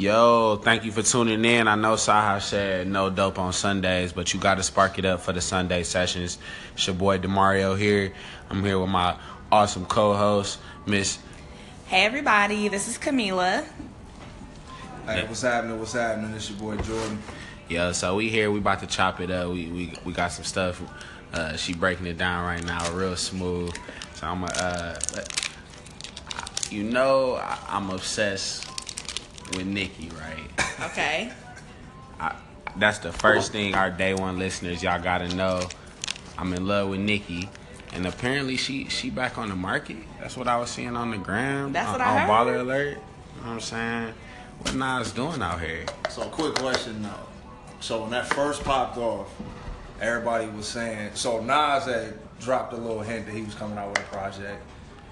[0.00, 1.68] Yo, thank you for tuning in.
[1.68, 5.20] I know Saha said no dope on Sundays, but you got to spark it up
[5.20, 6.38] for the Sunday sessions.
[6.72, 8.14] It's your boy Demario here.
[8.48, 9.18] I'm here with my
[9.52, 11.18] awesome co-host, Miss.
[11.84, 13.66] Hey everybody, this is Camila.
[15.04, 15.78] Hey, what's happening?
[15.78, 16.32] What's happening?
[16.32, 17.22] It's your boy Jordan.
[17.68, 18.50] Yo, so we here.
[18.50, 19.50] We about to chop it up.
[19.50, 20.82] We we we got some stuff.
[21.34, 23.76] Uh, she breaking it down right now, real smooth.
[24.14, 24.98] So I'm going uh,
[26.70, 28.69] you know, I, I'm obsessed
[29.56, 30.66] with Nicki, right?
[30.92, 31.30] Okay.
[32.76, 35.60] That's the first thing our day one listeners y'all gotta know.
[36.38, 37.50] I'm in love with Nicki,
[37.92, 39.96] and apparently she she back on the market.
[40.20, 41.72] That's what I was seeing on the gram.
[41.72, 42.30] That's on, what I on heard.
[42.56, 42.88] Baller Alert.
[42.88, 43.00] You know
[43.42, 44.14] what I'm saying?
[44.60, 45.84] What Nas doing out here?
[46.08, 47.10] So, quick question though.
[47.80, 49.28] So, when that first popped off,
[50.00, 51.10] everybody was saying.
[51.14, 54.62] So, Nas had dropped a little hint that he was coming out with a project.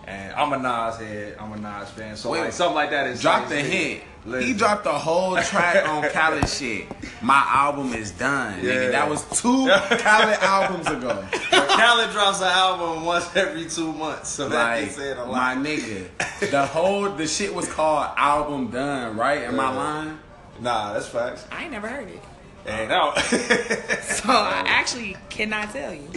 [0.07, 1.37] And I'm a Nas head.
[1.39, 2.17] I'm a Nas fan.
[2.17, 3.21] So, Wait, like, something like that is.
[3.21, 4.01] Drop the is-
[4.37, 4.45] hint.
[4.45, 6.87] He dropped a whole track on Khaled shit.
[7.23, 8.59] My album is done.
[8.63, 8.71] Yeah.
[8.73, 9.67] Nigga, that was two
[9.99, 11.25] Khaled albums ago.
[11.51, 14.29] But Khaled drops an album once every two months.
[14.29, 18.69] So, that Like is saying a my nigga, the whole the shit was called album
[18.71, 19.17] done.
[19.17, 19.43] Right?
[19.45, 19.71] Am I Yeah.
[19.79, 20.19] lying?
[20.61, 21.47] Nah, that's facts.
[21.53, 22.21] I ain't never heard it.
[22.67, 23.17] Ain't out.
[24.03, 26.11] So I actually cannot tell you.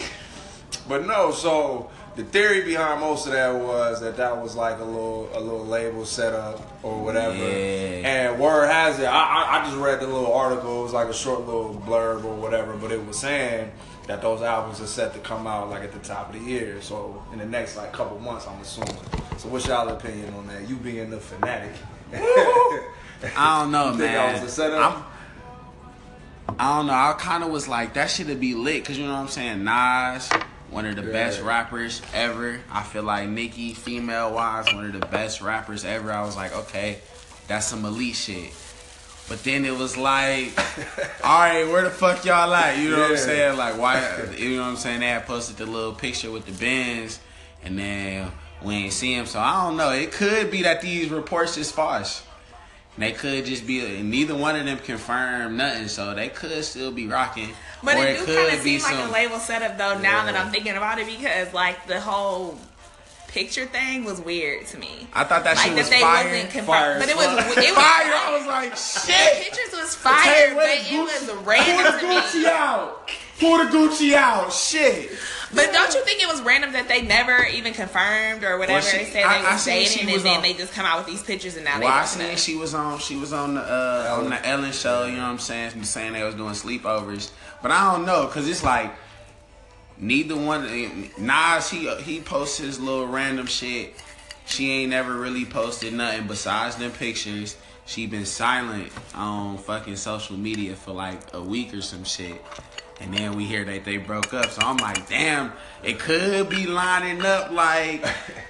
[0.87, 4.83] But no, so the theory behind most of that was that that was like a
[4.83, 7.35] little a little label setup or whatever.
[7.35, 8.31] Yeah.
[8.31, 10.81] And word has it, I, I I just read the little article.
[10.81, 13.71] It was like a short little blurb or whatever, but it was saying
[14.07, 16.81] that those albums are set to come out like at the top of the year.
[16.81, 18.95] So in the next like couple months, I'm assuming.
[19.37, 20.67] So what's y'all opinion on that?
[20.67, 21.71] You being the fanatic.
[22.13, 23.99] I don't know, man.
[23.99, 24.79] that was a setup?
[24.91, 25.03] I'm-
[26.59, 26.93] I don't know.
[26.93, 29.63] I kind of was like, that should be lit, cause you know what I'm saying.
[29.63, 30.29] Nas,
[30.71, 31.11] one of the Yeah.
[31.11, 32.59] best rappers ever.
[32.71, 36.11] I feel like Nicki, female wise, one of the best rappers ever.
[36.11, 36.99] I was like, okay,
[37.47, 38.51] that's some elite shit.
[39.29, 40.57] But then it was like,
[41.23, 42.79] all right, where the fuck y'all at?
[42.79, 43.57] You know what I'm saying?
[43.57, 44.01] Like, why?
[44.37, 45.01] You know what I'm saying?
[45.01, 47.19] They had posted the little picture with the bins,
[47.63, 48.31] and then
[48.63, 49.25] we ain't see him.
[49.25, 49.91] So I don't know.
[49.91, 52.23] It could be that these reports is false.
[52.95, 56.91] And They could just be, neither one of them confirmed nothing, so they could still
[56.91, 57.49] be rocking.
[57.83, 59.97] But or it do kind of seem like a label setup though.
[59.99, 62.57] Now that I'm thinking about it, because like the whole
[63.27, 65.07] picture thing was weird to me.
[65.13, 66.25] I thought that like shit that they fire.
[66.25, 68.13] wasn't Fire confirmed, but it was it was fire!
[68.13, 69.43] I was like, The shit.
[69.43, 73.09] pictures was fire, Hey, but the it was random Pull the Gucci out.
[73.39, 74.51] Pull the Gucci out.
[74.53, 75.11] Shit.
[75.53, 78.97] But don't you think it was random that they never even confirmed or whatever she-
[78.99, 80.97] they said I- they I was seen dating, and then on- they just come out
[80.99, 82.35] with these pictures and now Well, I they seen don't know.
[82.37, 85.05] she was on she was on the uh, on the Ellen show.
[85.05, 85.83] You know what I'm saying?
[85.83, 87.29] Saying they was doing sleepovers,
[87.61, 88.93] but I don't know because it's like
[89.97, 91.09] neither one.
[91.17, 93.95] Nas he he posts his little random shit.
[94.45, 97.55] She ain't never really posted nothing besides them pictures.
[97.85, 102.41] She been silent on fucking social media for like a week or some shit.
[103.01, 104.51] And then we hear that they broke up.
[104.51, 105.51] So I'm like, damn,
[105.83, 108.05] it could be lining up like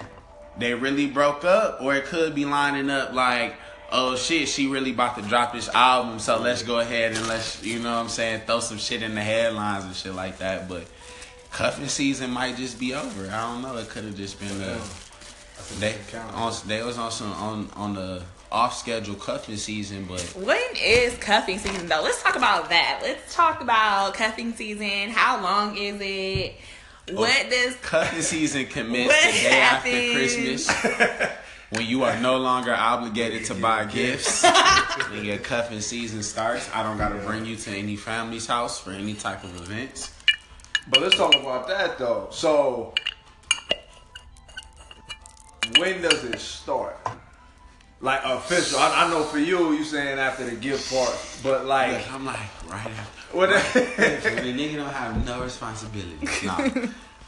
[0.58, 3.56] they really broke up, or it could be lining up like,
[3.90, 7.62] oh shit, she really about to drop this album, so let's go ahead and let's,
[7.62, 10.68] you know what I'm saying, throw some shit in the headlines and shit like that.
[10.68, 10.86] But
[11.50, 13.30] cuffing season might just be over.
[13.30, 13.76] I don't know.
[13.76, 14.80] It could have just been a,
[15.78, 15.96] they
[16.34, 21.16] on they was on some on on the off schedule cuffing season, but When is
[21.16, 22.02] cuffing season though?
[22.02, 23.00] Let's talk about that.
[23.02, 25.10] Let's talk about cuffing season.
[25.10, 26.54] How long is it?
[27.10, 29.90] What does cuffing season commence the day after?
[29.90, 31.28] Christmas.
[31.72, 34.44] When you are no longer obligated to buy gifts,
[35.10, 38.90] when your cuffing season starts, I don't gotta bring you to any family's house for
[38.90, 40.12] any type of events.
[40.90, 42.28] But let's talk about that though.
[42.30, 42.92] So
[45.78, 46.98] when does it start?
[48.02, 48.78] Like official.
[48.80, 52.24] I, I know for you, you saying after the gift part, but like Look, I'm
[52.26, 53.36] like, right after.
[53.36, 53.48] what?
[53.50, 53.54] the
[54.52, 56.18] nigga don't have no responsibility.
[56.44, 56.68] Nah.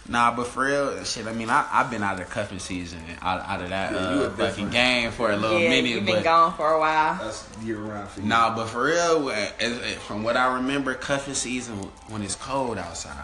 [0.07, 1.27] Nah, but for real, shit.
[1.27, 4.31] I mean, I I've been out of cuffing season, out, out of that Yeah, uh,
[4.31, 5.91] fucking different- game for a little yeah, minute.
[5.93, 7.15] you've but been gone for a while.
[7.23, 8.27] That's year round for you.
[8.27, 11.77] Nah, but for real, uh, as- as- from what I remember, cuffing season
[12.09, 13.15] when it's cold outside.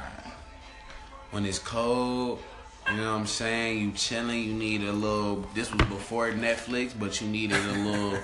[1.33, 2.43] When it's cold,
[2.91, 3.79] you know what I'm saying?
[3.79, 5.45] You chilling, you need a little.
[5.55, 8.19] This was before Netflix, but you needed a little.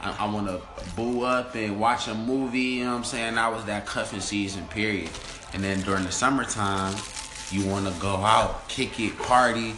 [0.00, 0.60] I, I want to
[0.94, 2.60] boo up and watch a movie.
[2.60, 3.34] You know what I'm saying?
[3.34, 5.10] That was that cuffing season period.
[5.52, 6.94] And then during the summertime,
[7.50, 9.74] you want to go out, kick it, party,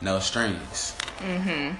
[0.00, 0.96] no strings.
[1.18, 1.76] Mm-hmm.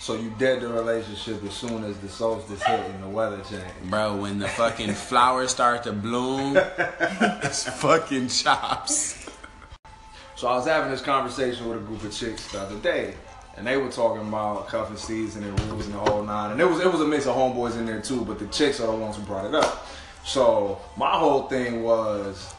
[0.00, 3.90] So you dead the relationship as soon as the solstice hit and the weather changed.
[3.90, 9.19] Bro, when the fucking flowers start to bloom, it's fucking chops.
[10.40, 13.12] So I was having this conversation with a group of chicks the other day,
[13.58, 16.52] and they were talking about cuffing season and rules and the whole nine.
[16.52, 18.80] And it was it was a mix of homeboys in there too, but the chicks
[18.80, 19.86] are the ones who brought it up.
[20.24, 22.54] So my whole thing was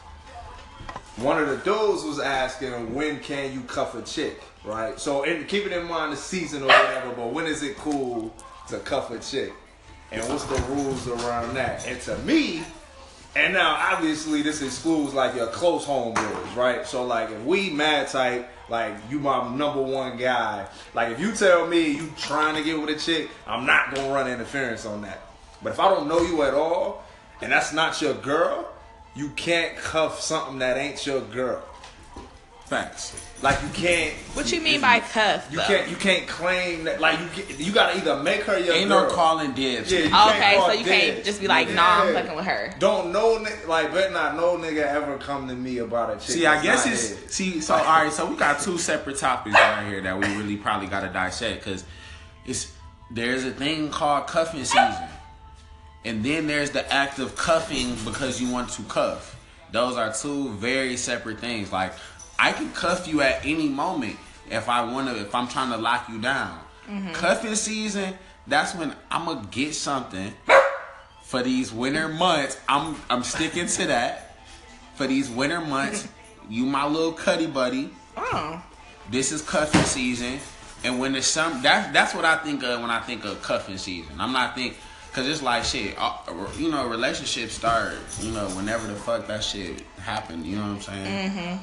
[1.16, 4.96] one of the dudes was asking when can you cuff a chick, right?
[5.00, 8.32] So and keeping in mind the season or whatever, but when is it cool
[8.68, 9.52] to cuff a chick?
[10.12, 11.84] And what's the rules around that?
[11.88, 12.62] And to me,
[13.34, 16.86] and now obviously this excludes like your close homeboys, right?
[16.86, 20.66] So like if we mad type, like you my number one guy.
[20.94, 24.12] Like if you tell me you trying to get with a chick, I'm not gonna
[24.12, 25.20] run interference on that.
[25.62, 27.04] But if I don't know you at all,
[27.40, 28.70] and that's not your girl,
[29.14, 31.62] you can't cuff something that ain't your girl.
[32.72, 33.14] Facts.
[33.42, 34.14] Like you can't.
[34.32, 35.46] What you mean by cuff?
[35.50, 35.64] You though?
[35.64, 35.90] can't.
[35.90, 37.02] You can't claim that.
[37.02, 37.26] Like you.
[37.36, 39.08] Get, you gotta either make her your Ain't girl.
[39.08, 39.92] no calling dibs.
[39.92, 42.72] Yeah, you Okay, can't so you can't just be like, nah, I'm fucking with her.
[42.78, 46.22] Don't no ni- like better not no nigga ever come to me about a chick.
[46.22, 47.34] See, I guess not it's his.
[47.34, 47.60] see.
[47.60, 50.86] So all right, so we got two separate topics right here that we really probably
[50.86, 51.84] got to dissect because
[52.46, 52.72] it's
[53.10, 54.94] there's a thing called cuffing season,
[56.06, 59.36] and then there's the act of cuffing because you want to cuff.
[59.72, 61.72] Those are two very separate things.
[61.72, 61.92] Like
[62.42, 64.16] I can cuff you at any moment
[64.50, 65.20] if I want to.
[65.20, 66.58] If I'm trying to lock you down,
[67.12, 68.14] cuffing season.
[68.48, 70.34] That's when I'm gonna get something
[71.22, 72.58] for these winter months.
[72.68, 74.36] I'm I'm sticking to that
[74.96, 76.08] for these winter months.
[76.50, 77.90] you my little cuddy buddy.
[78.16, 78.60] Oh,
[79.10, 80.40] This is cuffing season,
[80.84, 83.78] and when there's some, that that's what I think of when I think of cuffing
[83.78, 84.20] season.
[84.20, 84.76] I'm not think
[85.08, 85.94] because it's like shit.
[85.98, 86.16] uh,
[86.58, 87.94] You know, relationships start.
[88.20, 90.44] You know, whenever the fuck that shit happen.
[90.44, 91.30] You know what I'm saying?
[91.30, 91.62] Mm-hmm.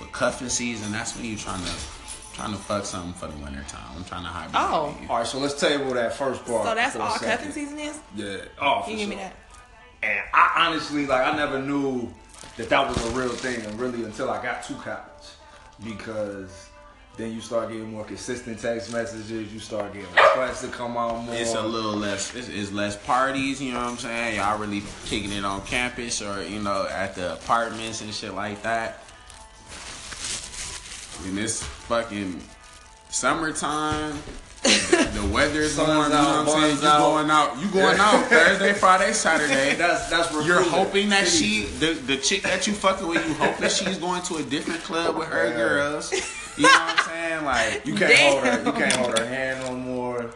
[0.00, 1.72] But cuffing season, that's when you're trying to
[2.32, 3.96] trying to fuck something for the winter time.
[3.96, 4.50] I'm trying to hide.
[4.54, 4.96] Oh.
[5.08, 6.64] All right, so let's table that first part.
[6.64, 8.00] so that's all cuffing season is?
[8.16, 8.36] Yeah.
[8.60, 9.24] Oh, for You give me sure.
[9.24, 9.36] that.
[10.02, 12.08] And I honestly, like, I never knew
[12.56, 15.04] that that was a real thing, and really until I got to college,
[15.84, 16.70] because
[17.18, 19.52] then you start getting more consistent text messages.
[19.52, 21.34] You start getting requests to come out more.
[21.34, 22.34] It's a little less.
[22.34, 23.60] It's, it's less parties.
[23.60, 24.36] You know what I'm saying?
[24.36, 28.62] Y'all really kicking it on campus or you know at the apartments and shit like
[28.62, 29.04] that.
[31.26, 32.40] In this fucking
[33.08, 34.12] summertime,
[34.62, 36.02] the, the weather's Sun's warm.
[36.10, 36.82] You know what I'm saying?
[36.82, 36.98] You out.
[36.98, 37.58] going out?
[37.62, 39.74] You going out Thursday, Friday, Saturday?
[39.76, 43.68] That's that's You're hoping that she, the, the chick that you fucking with, you hoping
[43.68, 45.56] she's going to a different club with her Yeah.
[45.56, 46.12] girls.
[46.56, 47.44] You know what I'm saying?
[47.44, 48.32] Like, You can't Damn.
[48.32, 48.64] hold her.
[48.64, 50.30] You can't hold her hand no more.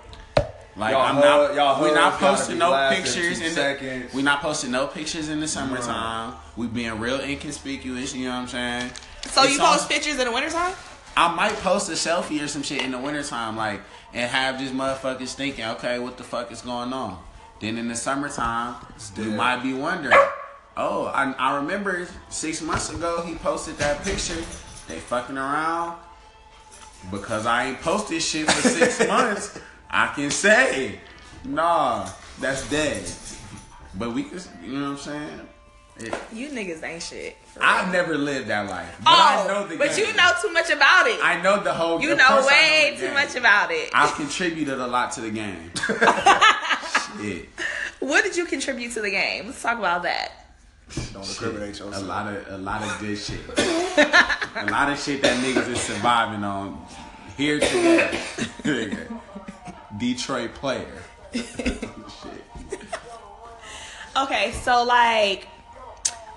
[0.77, 4.13] Like Y'all I'm hug- not, y'all we're not posting no pictures two in the, seconds.
[4.13, 6.35] we not posting no pictures in the summertime.
[6.57, 8.91] We being real inconspicuous, you know what I'm saying?
[9.31, 10.75] So It's you on- post pictures in the wintertime?
[11.17, 13.81] I might post a selfie or some shit in the wintertime, like,
[14.12, 17.23] and have these motherfuckers thinking, okay, what the fuck is going on?
[17.61, 18.75] Then in the summertime,
[19.17, 20.19] you might be wondering,
[20.76, 24.43] oh, I, I remember six months ago he posted that picture.
[24.88, 25.99] They fucking around
[27.12, 29.59] because I ain't posted shit for six months.
[29.88, 30.99] I can say,
[31.44, 32.09] nah,
[32.41, 33.09] that's dead.
[33.94, 35.41] But we can, you know what I'm saying?
[35.96, 37.37] It, You niggas ain't shit.
[37.61, 40.06] I've never lived that life, but oh, I know the but game.
[40.06, 41.20] you know too much about it.
[41.23, 42.00] I know the whole.
[42.00, 43.14] you know way the too game.
[43.14, 43.91] much about it.
[43.94, 45.70] I've contributed a lot to the game.
[47.20, 47.49] Shit.
[48.00, 49.46] what did you contribute to the game?
[49.46, 50.32] Let's talk about that.
[51.12, 53.40] Don't incriminate A lot of a lot of good shit.
[53.56, 56.85] a lot of shit that niggas is surviving on
[57.37, 58.20] here today.
[59.99, 60.93] Detroit player.
[61.32, 62.44] shit.
[64.16, 65.49] Okay, so like,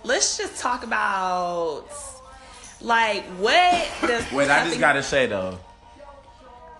[0.03, 1.85] let's just talk about
[2.81, 5.59] like what does Wait, I just gotta say though,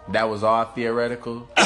[0.10, 1.48] that was all theoretical.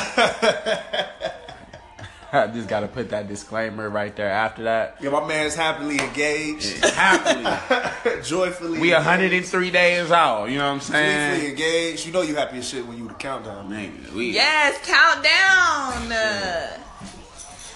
[2.33, 4.95] I just gotta put that disclaimer right there after that.
[5.01, 8.21] Yeah, my man's happily engaged, Happily.
[8.23, 8.79] joyfully.
[8.79, 9.51] We engaged.
[9.53, 11.31] 103 days out, you know what I'm saying?
[11.33, 11.51] Joyfully saying?
[11.51, 12.05] engaged.
[12.05, 13.69] You know you happy as shit when you the countdown.
[13.69, 16.09] Nigga, we, Yes, countdown.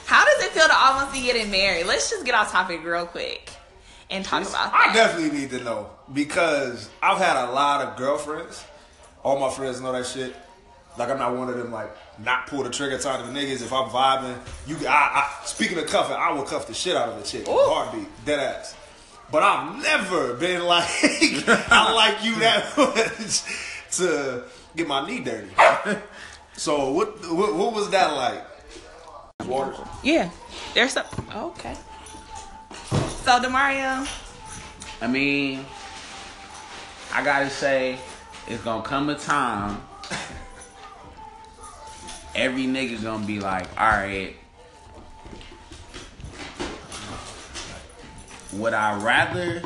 [0.05, 1.85] How does it feel to almost be getting married?
[1.85, 3.51] Let's just get off topic real quick
[4.09, 8.63] and talk about I definitely need to know because I've had a lot of girlfriends.
[9.23, 10.35] All my friends know that shit.
[10.97, 13.61] Like I'm not one of them like not pull the trigger type of niggas.
[13.61, 17.09] If I'm vibing, you I, I speaking of cuffing, I will cuff the shit out
[17.09, 17.47] of a chick.
[17.47, 17.51] Ooh.
[17.51, 18.75] Heartbeat, dead ass.
[19.31, 23.43] But I've never been like I like you that much
[23.97, 24.43] to
[24.75, 25.49] get my knee dirty.
[26.57, 28.41] So what what, what was that like?
[29.45, 29.77] Waters.
[30.03, 30.29] Yeah,
[30.73, 31.05] there's some.
[31.35, 31.75] Okay.
[32.89, 34.07] So Demario,
[35.01, 35.65] I mean,
[37.13, 37.97] I gotta say,
[38.47, 39.81] it's gonna come a time.
[42.35, 44.35] Every nigga's gonna be like, all right.
[48.53, 49.61] Would I rather?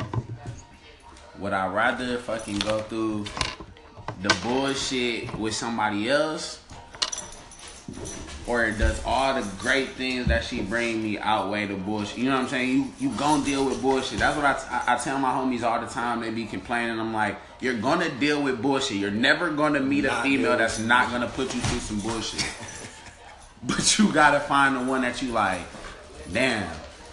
[1.38, 3.26] Would I rather fucking go through
[4.22, 6.60] the bullshit with somebody else,
[8.50, 12.18] or does all the great things that she bring me outweigh the bullshit?
[12.18, 12.68] You know what I'm saying?
[12.68, 14.18] You you gonna deal with bullshit.
[14.18, 16.20] That's what I, I, I tell my homies all the time.
[16.20, 16.98] They be complaining.
[16.98, 18.96] I'm like, you're gonna deal with bullshit.
[18.96, 22.44] You're never gonna meet a female that's not gonna put you through some bullshit.
[23.62, 25.62] but you gotta find the one that you like.
[26.32, 26.68] Damn.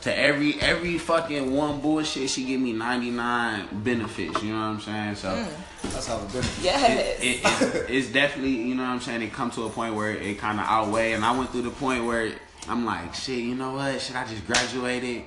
[0.08, 4.42] To every every fucking one bullshit, she give me 99 benefits.
[4.42, 5.16] You know what I'm saying?
[5.16, 5.50] So mm.
[5.92, 6.64] That's how the business.
[6.64, 7.20] Yes.
[7.20, 9.22] it, it, it's, it's definitely you know what I'm saying.
[9.22, 11.72] It come to a point where it kind of outweigh, and I went through the
[11.72, 12.32] point where
[12.70, 14.00] I'm like, shit, you know what?
[14.00, 15.24] Should I just graduated?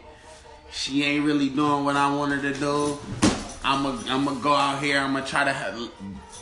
[0.73, 2.99] She ain't really doing what I wanted to do.
[3.63, 4.99] I'm gonna I'm gonna go out here.
[4.99, 5.79] I'm gonna try to have,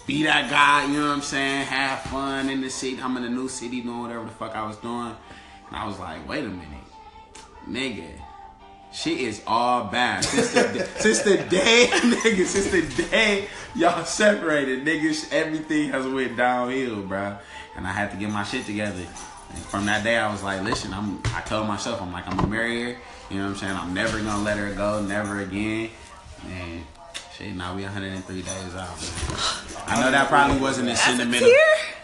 [0.07, 0.87] be that guy.
[0.87, 1.66] You know what I'm saying?
[1.66, 3.00] Have fun in the city.
[3.02, 5.12] I'm in a new city doing whatever the fuck I was doing,
[5.66, 6.87] and I was like, wait a minute,
[7.68, 8.17] nigga.
[8.92, 12.47] She is all bad since the, since the day, nigga.
[12.47, 17.37] Since the day y'all separated, niggas, everything has went downhill, bro.
[17.76, 19.07] And I had to get my shit together.
[19.50, 21.21] And from that day, I was like, listen, I'm.
[21.35, 22.99] I told myself, I'm like, I'm gonna marry her.
[23.30, 23.76] You know what I'm saying?
[23.76, 25.90] I'm never gonna let her go, never again.
[26.47, 26.85] And
[27.37, 28.88] shit, now we 103 days out.
[29.87, 31.50] I know that probably wasn't as sentimental.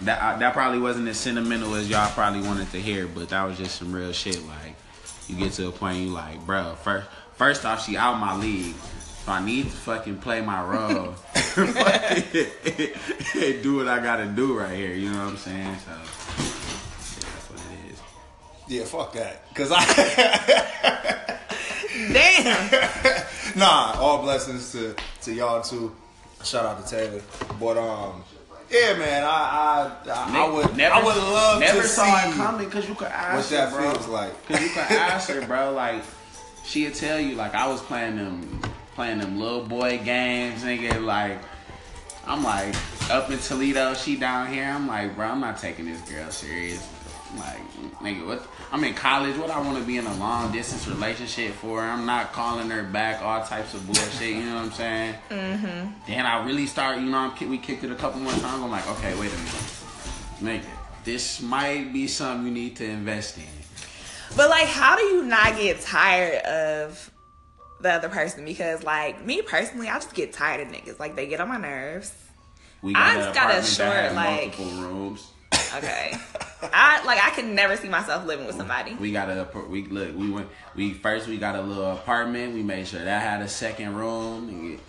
[0.02, 3.44] That uh, that probably wasn't as sentimental as y'all probably wanted to hear, but that
[3.44, 4.44] was just some real shit.
[4.46, 4.63] Like,
[5.28, 6.74] you get to a point you like, bro.
[6.82, 8.74] First, first off, she out my league,
[9.24, 11.14] so I need to fucking play my role,
[11.56, 11.74] and
[13.62, 14.94] do what I gotta do right here.
[14.94, 15.76] You know what I'm saying?
[15.78, 18.00] So, yeah, that's what it is.
[18.68, 19.54] Yeah, fuck that.
[19.54, 19.84] Cause I
[22.12, 23.24] Damn.
[23.56, 25.94] nah, all blessings to to y'all too.
[26.42, 27.22] Shout out to Taylor.
[27.58, 28.22] But um,
[28.74, 32.28] yeah, man, I I I, I would never, I would love never to saw see
[32.28, 33.92] it coming because you could ask what that her, bro.
[33.92, 34.46] feels like.
[34.46, 35.72] Cause you could ask her, bro.
[35.72, 36.02] Like
[36.64, 38.60] she'll tell you, like I was playing them,
[38.94, 41.02] playing them little boy games, nigga.
[41.02, 41.38] Like
[42.26, 42.74] I'm like
[43.10, 44.64] up in Toledo, she down here.
[44.64, 46.86] I'm like, bro, I'm not taking this girl serious.
[47.38, 47.58] Like,
[48.00, 48.46] nigga, what?
[48.72, 49.36] I'm in college.
[49.36, 51.80] What I want to be in a long distance relationship for?
[51.80, 53.22] I'm not calling her back.
[53.22, 54.36] All types of bullshit.
[54.36, 55.14] You know what I'm saying?
[55.30, 55.90] Mm-hmm.
[56.06, 56.98] Then I really start.
[56.98, 58.62] You know, I'm, we kicked it a couple more times.
[58.62, 60.70] I'm like, okay, wait a minute, nigga.
[61.04, 63.44] This might be something you need to invest in.
[64.36, 67.10] But like, how do you not get tired of
[67.80, 68.44] the other person?
[68.44, 70.98] Because like me personally, I just get tired of niggas.
[70.98, 72.12] Like they get on my nerves.
[72.82, 75.30] We I got just got a short, like- multiple rooms.
[75.76, 76.16] Okay.
[76.72, 78.94] I like I could never see myself living with somebody.
[78.94, 82.54] We got a we look we went we first we got a little apartment.
[82.54, 84.80] We made sure that had a second room.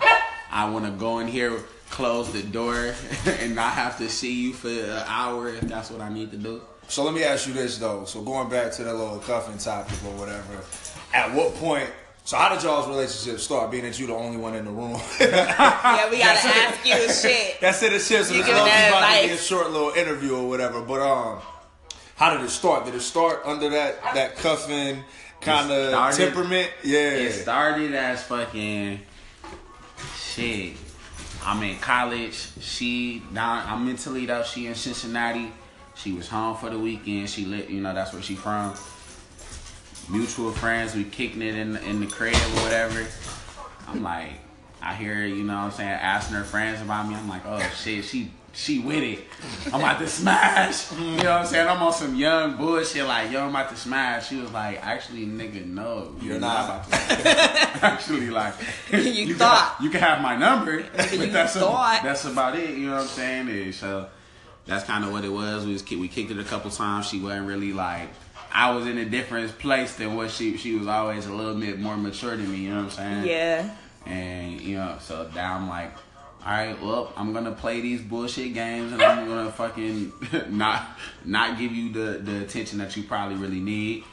[0.52, 2.94] I want to go in here, close the door,
[3.26, 6.38] and not have to see you for an hour if that's what I need to
[6.38, 6.62] do.
[6.88, 8.06] So let me ask you this though.
[8.06, 10.64] So going back to that little cuffing topic or whatever,
[11.14, 11.90] at what point?
[12.26, 13.70] So how did y'all's relationship start?
[13.70, 15.00] Being that you the only one in the room.
[15.20, 16.94] Yeah, we gotta ask you
[17.32, 17.62] shit.
[17.62, 17.94] That's it.
[17.94, 20.82] It's just You it's giving about to be a short little interview or whatever.
[20.82, 21.40] But um,
[22.16, 22.86] how did it start?
[22.86, 25.04] Did it start under that that cuffing
[25.40, 26.72] kind of started- temperament?
[26.84, 27.12] Yeah.
[27.12, 29.02] It started as fucking
[30.18, 30.74] shit.
[31.46, 32.48] I'm in college.
[32.60, 33.64] She down.
[33.68, 34.42] I'm in Toledo.
[34.44, 35.52] She in Cincinnati.
[35.94, 37.30] She was home for the weekend.
[37.30, 37.70] She lit.
[37.70, 38.74] You know that's where she from.
[40.10, 40.96] Mutual friends.
[40.96, 43.06] We kicking it in in the crib or whatever.
[43.88, 44.30] I'm like,
[44.82, 47.16] I hear you know what I'm saying asking her friends about me.
[47.16, 49.26] I'm like, oh shit, she she with it.
[49.74, 50.92] I'm about to smash.
[50.94, 51.68] You know what I'm saying?
[51.68, 54.30] I'm on some young bullshit like, yo, I'm about to smash.
[54.30, 56.86] She was like, actually, nigga, no, You're not.
[56.86, 56.96] about to.
[57.86, 58.54] actually, like,
[58.94, 59.74] You can thought.
[59.76, 62.02] have- you can have my number, but you that's a- thought.
[62.04, 62.78] that's about it.
[62.78, 63.50] You know what I'm saying?
[63.50, 64.08] And so
[64.66, 65.66] that's kind of what it was.
[65.66, 67.08] We was we kicked it a couple times.
[67.10, 68.08] She wasn't really like.
[68.56, 71.78] I was in a different place than what she she was always a little bit
[71.78, 72.60] more mature than me.
[72.60, 73.28] You know what I'm saying?
[73.28, 73.70] Yeah.
[74.06, 75.92] And you know, so now I'm like,
[76.46, 80.14] all right, well, I'm gonna play these bullshit games, and I'm gonna fucking
[80.50, 80.88] not
[81.26, 84.06] not give you the the attention that you probably really need,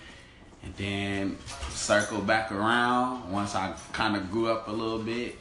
[0.64, 1.38] and then
[1.70, 5.38] circle back around once I kind of grew up a little bit,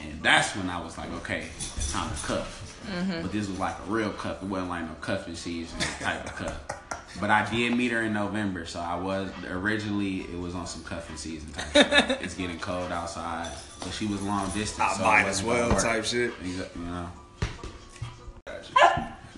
[0.00, 2.61] and that's when I was like, okay, it's time to cuff.
[2.86, 3.22] Mm-hmm.
[3.22, 4.42] But this was like a real cuff.
[4.42, 6.60] It wasn't like no cuffing season type of cuff.
[7.20, 10.82] But I did meet her in November, so I was originally it was on some
[10.82, 11.72] cuffing season type.
[11.72, 12.18] Shit.
[12.22, 14.80] it's getting cold outside, but she was long distance.
[14.80, 16.32] I so might as well type shit.
[16.40, 17.08] Exa- You know,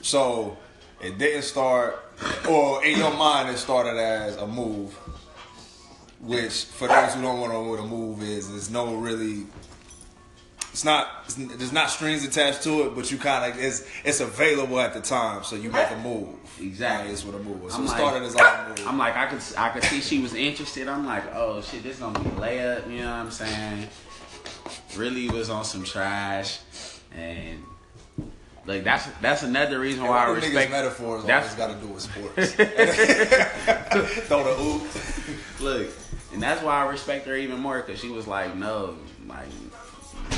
[0.03, 0.57] So
[1.03, 1.99] it didn't start,
[2.49, 4.93] or in your mind, it started as a move.
[6.21, 9.47] Which, for those who don't want to know what a move is, there's no really.
[10.75, 11.09] It's not.
[11.27, 14.93] It's, there's not strings attached to it, but you kind of it's it's available at
[14.93, 16.31] the time, so you make a move.
[16.61, 17.11] Exactly.
[17.11, 17.75] That's what a move was.
[17.75, 18.89] So I'm it like- started as like a move.
[18.89, 20.89] I'm like I could I could see she was interested.
[20.89, 22.91] I'm like, oh shit, this gonna be a layup.
[22.91, 23.87] You know what I'm saying?
[24.97, 26.59] Really was on some trash,
[27.17, 27.63] and
[28.67, 30.71] Like that's that's another reason why I All the niggas respect.
[30.73, 32.53] metaphors that's- got to do with sports.
[34.27, 34.83] Throw the oop.
[35.61, 35.89] Look,
[36.33, 38.97] and that's why I respect her even more because she was like, no,
[39.29, 39.47] like,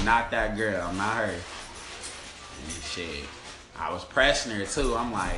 [0.04, 1.24] not that girl, not her.
[1.34, 3.24] And shit,
[3.78, 4.94] I was pressing her too.
[4.96, 5.34] I'm like,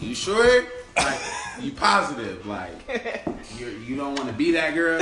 [0.00, 0.64] you sure?
[0.96, 1.20] Like,
[1.60, 2.44] you positive?
[2.46, 2.72] Like,
[3.58, 5.00] you you don't want to be that girl?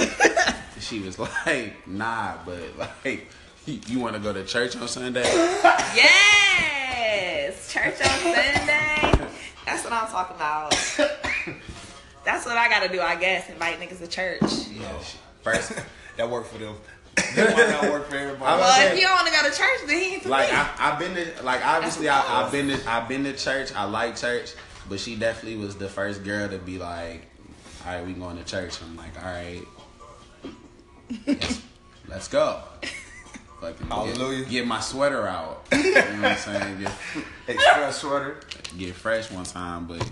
[0.80, 2.58] She was like, nah, but
[3.04, 3.26] like,
[3.66, 5.24] you, you want to go to church on Sunday?
[5.94, 9.28] Yes, church on Sunday.
[9.66, 10.70] That's what I'm talking about.
[12.24, 13.48] That's what I gotta do, I guess.
[13.48, 14.42] Invite niggas to church.
[14.70, 14.98] Yeah.
[15.42, 15.72] First,
[16.16, 16.74] That worked for them.
[17.36, 18.42] It might not work for everybody.
[18.60, 20.50] Well, saying- if you don't want to go to church, then he ain't for like
[20.50, 20.56] me.
[20.56, 23.72] I, I've been to like obviously I, I've been to I've been to church.
[23.74, 24.54] I like church,
[24.88, 27.26] but she definitely was the first girl to be like,
[27.86, 29.62] "All right, we going to church." I'm like, "All right,
[31.26, 31.62] let's,
[32.08, 32.60] let's go."
[33.60, 34.40] Fucking Hallelujah.
[34.42, 35.66] Get, get my sweater out.
[35.72, 36.78] You know what I'm saying?
[36.80, 36.92] Get,
[37.48, 38.36] Express sweater.
[38.78, 40.08] get fresh one time, but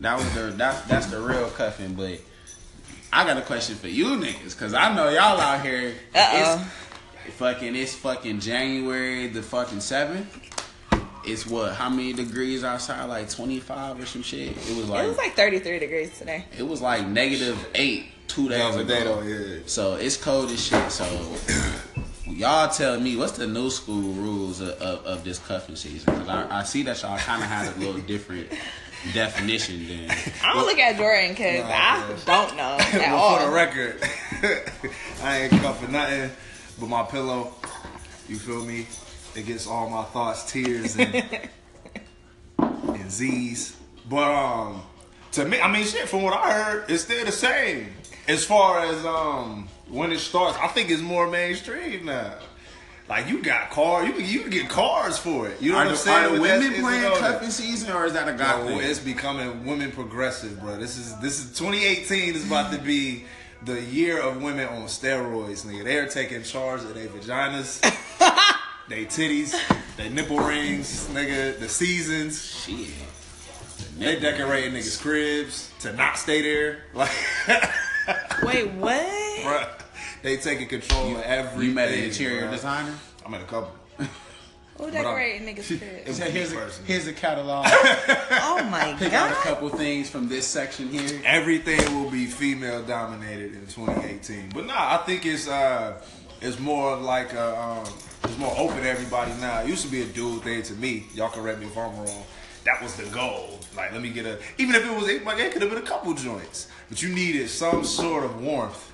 [0.00, 1.94] that was the that's that's the real cuffing.
[1.94, 2.20] But
[3.12, 5.94] I got a question for you niggas, cause I know y'all out here.
[6.14, 6.70] Uh-oh.
[7.26, 10.44] It's fucking it's fucking January the fucking seventh.
[11.24, 11.74] It's what?
[11.74, 13.04] How many degrees outside?
[13.04, 14.50] Like twenty five or some shit.
[14.50, 16.44] It was like it was like 33 degrees today.
[16.56, 18.88] it was like negative eight two days The other ago.
[18.88, 19.58] day though, yeah.
[19.66, 20.90] So it's cold as shit.
[20.90, 21.04] So
[22.26, 26.14] y'all tell me what's the new school rules of, of, of this cuffing season?
[26.14, 28.48] Cause I, I see that y'all kind of had a little different
[29.12, 30.10] definition than.
[30.44, 32.16] I'm gonna look at Jordan because Nah, I yeah.
[32.26, 34.00] don't know at well, for the record,
[35.22, 36.30] I ain't cuffing nothing
[36.80, 37.52] but my pillow.
[38.28, 38.86] You feel me?
[39.34, 41.14] It gets all my thoughts, tears, and
[42.58, 43.76] and Z's.
[44.08, 44.82] But um,
[45.32, 46.08] to me, I mean, shit.
[46.08, 47.92] From what I heard, it's still the same
[48.26, 50.58] as far as um when it starts.
[50.58, 52.34] I think it's more mainstream now.
[53.08, 55.60] Like you got car, you can you can get cars for it.
[55.62, 56.26] You know Are what I'm saying?
[56.26, 58.80] are the that's- women playing cuffing season or is that a guy Bro, thing?
[58.82, 60.76] it's becoming women progressive, bro.
[60.76, 63.24] This is this is 2018 is about to be
[63.64, 65.84] the year of women on steroids, nigga.
[65.84, 67.80] They're taking charge of their vaginas,
[68.88, 69.54] their titties,
[69.96, 72.44] their nipple rings, nigga, the seasons.
[72.44, 72.88] Shit.
[73.98, 76.82] They decorating niggas' cribs to not stay there.
[76.94, 77.10] Like,
[78.42, 79.00] Wait, what?
[79.42, 79.68] bruh,
[80.22, 81.66] they taking control of every.
[81.66, 82.52] You met an interior bruh.
[82.52, 82.94] designer?
[83.24, 83.72] I met a couple.
[84.78, 86.18] Who decorating niggas' cribs?
[86.18, 87.66] Here's, a, here's a catalog.
[88.30, 88.98] Oh my god.
[88.98, 91.20] Pick out a couple things from this section here.
[91.24, 94.50] everything will be female dominated in 2018.
[94.54, 96.00] But nah, I think it's uh
[96.40, 97.84] it's more of like a, um
[98.24, 99.60] it's more open to everybody now.
[99.60, 101.06] It used to be a dude thing to me.
[101.14, 102.24] Y'all correct me if I'm wrong.
[102.64, 103.58] That was the goal.
[103.76, 105.82] Like let me get a even if it was it, like it could have been
[105.82, 108.92] a couple joints, but you needed some sort of warmth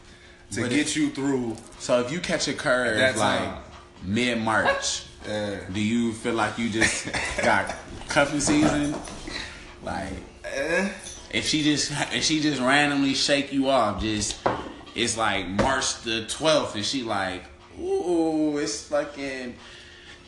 [0.54, 1.56] to But get it- you through.
[1.78, 3.58] So if you catch a curve that like time.
[4.02, 7.08] mid March, Uh, do you feel like you just
[7.42, 7.74] got
[8.08, 8.94] cuffing season?
[9.82, 10.12] Like
[10.44, 10.88] eh,
[11.32, 14.36] if she just if she just randomly shake you off, just
[14.94, 17.42] it's like March the twelfth, and she like,
[17.80, 19.56] ooh, it's fucking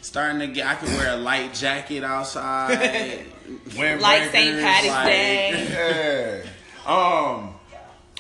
[0.03, 0.67] starting to get.
[0.67, 3.27] I could wear a light jacket outside.
[3.69, 4.61] windbreakers, Like St.
[4.61, 6.43] Patty's like- Day.
[6.45, 6.91] Yeah.
[6.91, 7.55] Um,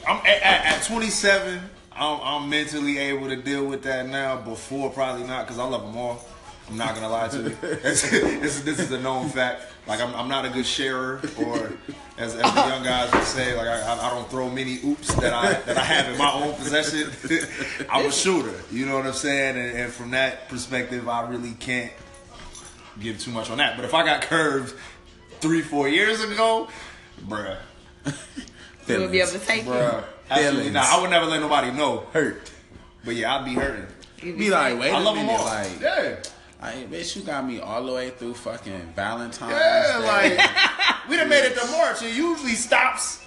[0.07, 1.61] I'm at, at, at 27.
[1.97, 4.37] I'm, I'm mentally able to deal with that now.
[4.37, 6.25] Before, probably not, because I love them all.
[6.69, 7.49] I'm not gonna lie to you.
[7.61, 9.63] this, this, this is a known fact.
[9.87, 11.73] Like I'm, I'm not a good sharer, or
[12.19, 15.15] as, as the young guys would say, like I, I- I don't throw many oops
[15.15, 17.09] that I that I have in my own possession.
[17.91, 18.53] I'm a shooter.
[18.73, 19.57] You know what I'm saying?
[19.57, 21.93] And, and from that perspective, I really can't
[23.01, 23.77] give too much on that.
[23.77, 24.75] But if I got curves
[25.41, 26.67] three, four years ago,
[27.29, 27.59] bruh,
[28.89, 30.75] You will be able to take bruh, absolutely Feelings.
[30.75, 30.87] not.
[30.87, 32.07] I would never let nobody know.
[32.13, 32.51] hurt.
[33.05, 33.87] But yeah, I'd be hurting.
[34.23, 34.39] it.
[34.39, 35.45] Be like, wait I a love them minute, all.
[35.47, 36.17] like, yeah,
[36.61, 40.37] like, bitch, you got me all the way through fucking Valentine's yeah, Day.
[40.37, 40.51] like
[41.09, 42.03] we done made it to March.
[42.03, 43.23] It usually stops.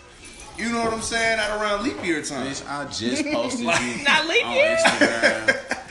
[0.57, 1.39] You know what I'm saying?
[1.39, 2.47] At around leap year time.
[2.47, 3.65] Bitch, I just posted you
[4.03, 4.77] Not leap on year.
[4.77, 5.75] Instagram.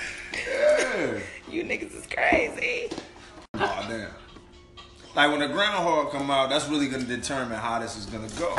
[0.49, 1.18] Yeah.
[1.51, 2.90] You niggas is crazy.
[3.55, 4.11] Oh damn.
[5.19, 8.55] Like when the groundhog come out, that's really gonna determine how this is gonna go.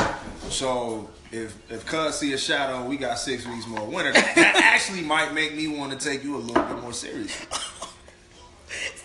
[0.50, 4.12] So if if Cuz see a shadow, we got six weeks more winter.
[4.12, 7.34] That actually might make me want to take you a little bit more serious.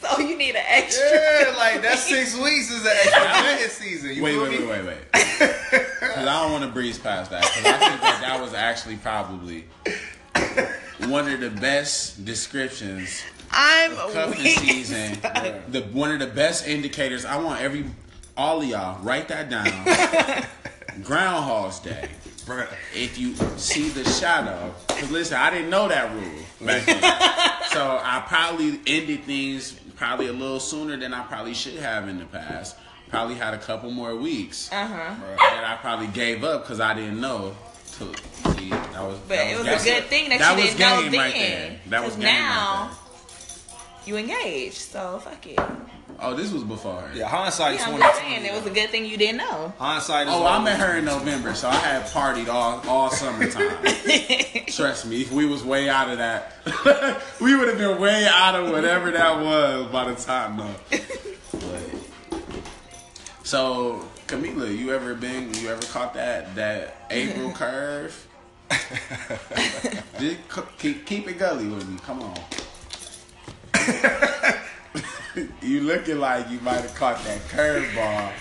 [0.00, 1.06] So you need an extra.
[1.06, 4.14] Yeah, like that six weeks is an extra vetting season.
[4.14, 4.98] You Wait, feel wait, wait, wait, wait.
[5.10, 7.40] Because I don't want to breeze past that.
[7.40, 9.64] Because I think that that was actually probably
[11.08, 13.22] one of the best descriptions
[13.54, 14.58] I'm cuffing weak.
[14.58, 15.18] season.
[15.68, 17.24] The one of the best indicators.
[17.24, 17.84] I want every
[18.36, 20.44] all of y'all write that down.
[21.02, 22.08] Groundhog's Day.
[22.46, 22.68] Bruh.
[22.94, 27.00] If you see the shadow, because listen, I didn't know that rule back then.
[27.70, 32.18] so I probably ended things probably a little sooner than I probably should have in
[32.18, 32.76] the past.
[33.08, 35.14] Probably had a couple more weeks Uh huh.
[35.38, 37.56] that I probably gave up because I didn't know.
[37.98, 38.04] To,
[38.58, 40.78] see, that was, But that it was that's a good thing that, that you didn't
[40.80, 41.70] know then.
[41.72, 41.90] right.
[41.90, 42.90] That was game now right
[44.06, 45.58] you engaged, so fuck it.
[46.20, 47.10] Oh, this was before.
[47.14, 48.34] Yeah, hindsight Yeah, I'm twenty just twenty.
[48.36, 49.72] saying it was a good thing you didn't know.
[49.78, 53.76] Hindsight is Oh, I met her in November, so I had partied all all summertime.
[54.68, 56.52] Trust me, if we was way out of that,
[57.40, 61.00] we would have been way out of whatever that was by the time though.
[61.52, 61.82] But-
[63.42, 65.52] so, Camila, you ever been?
[65.54, 68.26] You ever caught that that April curve?
[70.18, 70.38] Just
[70.78, 71.98] keep keep it gully with me.
[72.04, 72.34] Come on.
[75.62, 78.32] you looking like you might have caught that curveball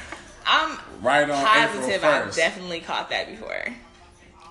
[0.45, 2.35] I'm right on positive I've 1st.
[2.35, 3.65] definitely caught that before.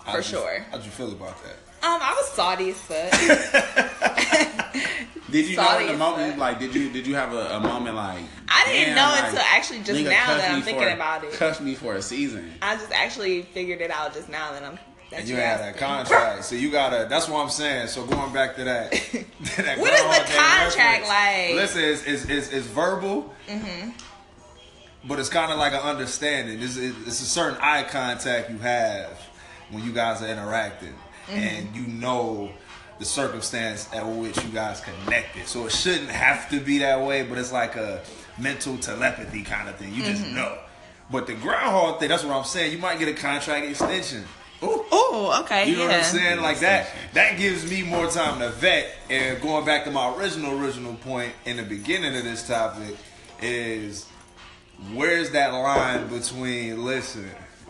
[0.04, 0.58] How'd for you- sure.
[0.70, 1.56] How'd you feel about that?
[1.84, 3.12] Um, I was salty as fuck.
[5.30, 7.96] Did you know in the moment, like, did you did you have a, a moment
[7.96, 8.22] like?
[8.48, 11.32] I didn't know like, until actually just now that I'm thinking for- about it.
[11.32, 12.52] Cuffed me for a season.
[12.60, 14.78] I just actually figured it out just now that I'm.
[15.14, 15.78] And you had me.
[15.78, 17.06] contract, so you gotta.
[17.08, 17.88] That's what I'm saying.
[17.88, 18.90] So going back to that,
[19.56, 21.08] that What is the contract reference.
[21.08, 21.54] like?
[21.54, 23.90] Listen, it's it's, it's, it's verbal, Mm-hmm.
[25.04, 26.60] but it's kind of like an understanding.
[26.62, 29.18] It's, it's a certain eye contact you have
[29.70, 30.94] when you guys are interacting,
[31.28, 31.38] Mm-hmm.
[31.38, 32.50] and you know
[32.98, 35.46] the circumstance at which you guys connected.
[35.46, 38.02] So it shouldn't have to be that way, but it's like a
[38.38, 39.92] mental telepathy kind of thing.
[39.94, 40.36] You just Mm-hmm.
[40.36, 40.58] know.
[41.10, 42.72] But the groundhog thing, that's what I'm saying.
[42.72, 44.24] You might get a contract extension.
[44.62, 45.68] Oh, okay.
[45.68, 45.88] You know yeah.
[45.88, 46.40] what I'm saying?
[46.40, 46.88] Like that.
[47.14, 48.94] That gives me more time to vet.
[49.10, 52.96] And going back to my original original point in the beginning of this topic
[53.40, 54.06] is
[54.92, 57.28] where's that line between listen.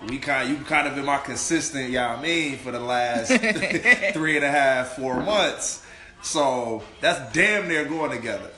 [0.09, 3.29] We kind you kind of been my consistent, y'all I mean, for the last
[4.13, 5.87] three and a half, four months.
[6.23, 8.51] So that's damn near going together.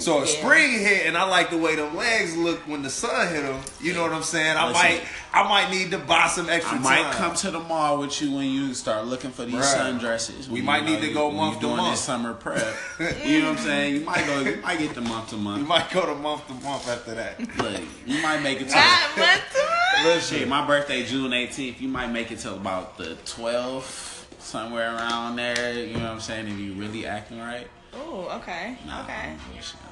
[0.00, 0.40] So if Yeah.
[0.40, 3.60] spring hit and I like the way them legs look when the sun hit them,
[3.80, 4.56] you know what I'm saying?
[4.56, 4.82] I Listen.
[4.82, 7.12] might I might need to buy some extra I might time.
[7.12, 9.64] come to the mall with you when you start looking for these Right.
[9.64, 10.48] sundresses.
[10.48, 11.92] We might need to go month to doing month.
[11.92, 12.74] this summer prep.
[13.24, 13.94] you know what I'm saying?
[13.94, 14.40] You might go.
[14.40, 17.14] You might get the month to We You might go to month to month after
[17.14, 17.38] that.
[17.58, 18.74] Look, you might make it to.
[18.74, 21.80] That month Listen, my birthday June 18th.
[21.80, 24.09] You might make it till about the 12th,
[24.40, 25.72] somewhere around there.
[25.74, 26.48] You know what I'm saying?
[26.48, 27.66] If you really acting right.
[27.94, 28.76] Oh, okay.
[28.86, 29.34] Nah, Okay.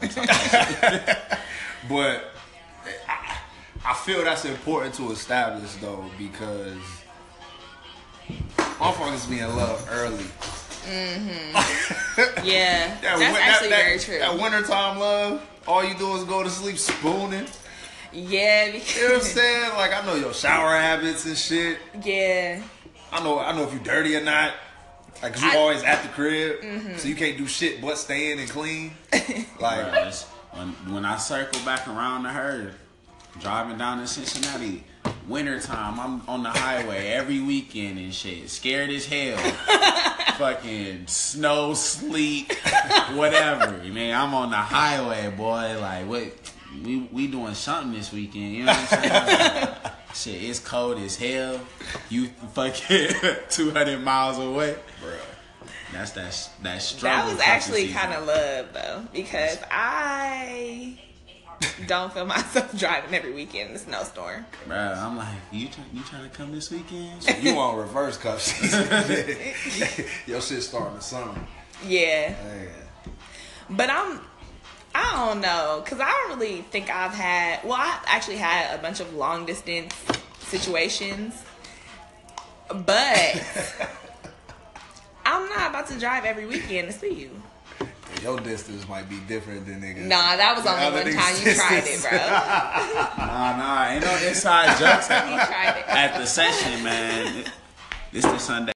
[1.89, 2.33] But
[3.09, 3.37] I,
[3.85, 6.77] I feel that's important to establish though because
[8.57, 10.25] motherfuckers be in love early.
[10.89, 11.57] Mm-hmm.
[12.45, 12.89] Yeah.
[13.01, 14.19] That That's that- actually that, very true.
[14.19, 17.47] That wintertime love, all you do is go to sleep spooning.
[18.13, 18.97] yeah, because...
[18.97, 19.71] You know what I'm saying?
[19.77, 21.79] Like I know your shower habits and shit.
[22.05, 22.61] yeah.
[23.13, 24.53] I know I know if you dirty or not.
[25.23, 25.59] Like, cause you I- Mm-hmm.
[25.61, 28.93] always at the crib, so you can't do shit but stay in and clean.
[29.61, 32.73] Like, Bruh, when when I circle back around to her,
[33.41, 34.85] driving down to Cincinnati,
[35.27, 39.37] wintertime, I'm on the highway every weekend and shit, scared as hell.
[40.39, 42.53] Fucking snow, sleet,
[43.15, 43.79] whatever.
[43.85, 45.77] Man, I'm on the highway, boy.
[45.81, 46.33] Like what?
[46.85, 48.53] We we doing something this weekend.
[48.55, 49.69] You know what I'm saying?
[50.27, 51.61] Like, shit, it's cold as hell.
[52.09, 53.11] You fucking
[53.51, 54.77] 200 miles away.
[55.01, 55.13] Bro.
[55.93, 57.29] That's that that struggle.
[57.29, 60.99] That was actually kind of love though, because I
[61.87, 64.45] don't feel myself driving every weekend in the snowstorm.
[64.67, 67.27] Bro, I'm like, you try, you trying to come this weekend?
[67.43, 68.87] You on reverse cuff season.
[70.27, 71.35] Your shit starting the summer.
[71.87, 72.69] Yeah, Man.
[73.71, 74.21] but I'm.
[74.95, 77.63] I don't know, cause I don't really think I've had.
[77.65, 79.95] Well, I actually had a bunch of long distance
[80.41, 81.43] situations,
[82.69, 82.87] but
[85.27, 87.31] I'm not about to drive every weekend to see you.
[88.23, 90.07] Your distance might be different than niggas.
[90.07, 92.19] Nah, that was only one time you tried it, bro.
[93.27, 95.89] Nah, nah, ain't no inside jokes at, tried it.
[95.89, 97.45] at the session, man.
[98.11, 98.73] This is Sunday.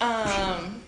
[0.00, 0.82] Um.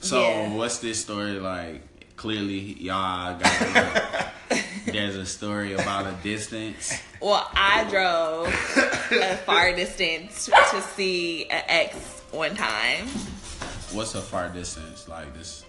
[0.00, 0.54] So Yeah.
[0.54, 1.87] what's this story like?
[2.18, 4.32] Clearly, y'all got.
[4.86, 7.00] there's a story about a distance.
[7.22, 11.94] Well, I drove a far distance to see an ex
[12.32, 13.06] one time.
[13.92, 15.64] What's a far distance like this?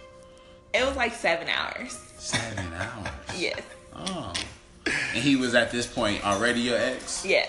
[0.74, 2.00] It was like seven hours.
[2.18, 3.10] Seven hours.
[3.38, 3.62] Yes.
[3.96, 4.34] Oh.
[4.88, 7.24] And he was at this point already your ex.
[7.24, 7.46] Yeah.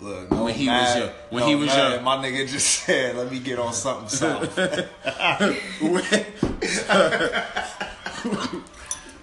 [0.00, 1.92] Look, When he was your- when he was mad.
[1.92, 4.56] your- my nigga just said, "Let me get on something soft."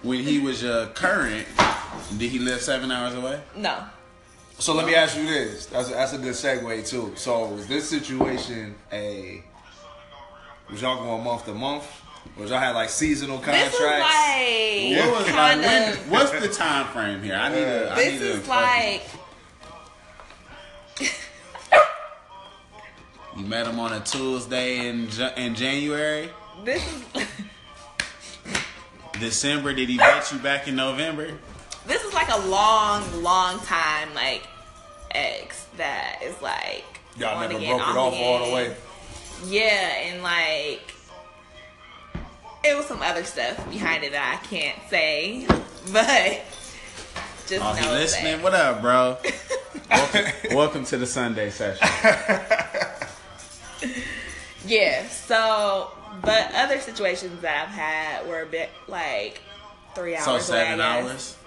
[0.03, 1.47] when he was your current,
[2.17, 3.39] did he live seven hours away?
[3.55, 3.83] No.
[4.59, 5.65] so let me ask you this.
[5.67, 7.13] That's a, that's a good segue too.
[7.15, 9.43] So was this situation a?
[10.71, 11.85] Was y'all going month to month?
[12.37, 13.77] Was y'all had like seasonal contracts?
[13.77, 14.15] This contracts?
[14.15, 15.35] is like What was like?
[15.35, 17.35] kind When, what's the time frame here?
[17.35, 17.91] I need to.
[17.91, 19.03] I This need to is fucking- like
[20.99, 21.07] You
[23.45, 25.07] met him on a Tuesday in
[25.38, 26.29] in January.
[26.63, 26.83] this
[27.15, 27.27] is
[29.19, 29.73] December.
[29.73, 31.38] Did he bet you back in November?
[31.86, 34.45] this is like a long, long time like
[35.12, 36.83] ex that is like
[37.17, 38.53] Y'all on never again, broke it off off all the again.
[38.71, 38.75] way.
[39.45, 40.93] Yeah, and like
[42.65, 45.47] it was some other stuff behind it that I can't say,
[45.93, 46.41] but
[47.47, 48.33] just Oh, he know listening?
[48.38, 48.43] that.
[48.43, 49.17] What up, bro?
[49.89, 51.88] welcome, welcome to the Sunday session.
[54.65, 59.39] Yeah, so but other situations that I've had were a bit like
[59.95, 60.25] three hours.
[60.25, 61.38] So seven I hours.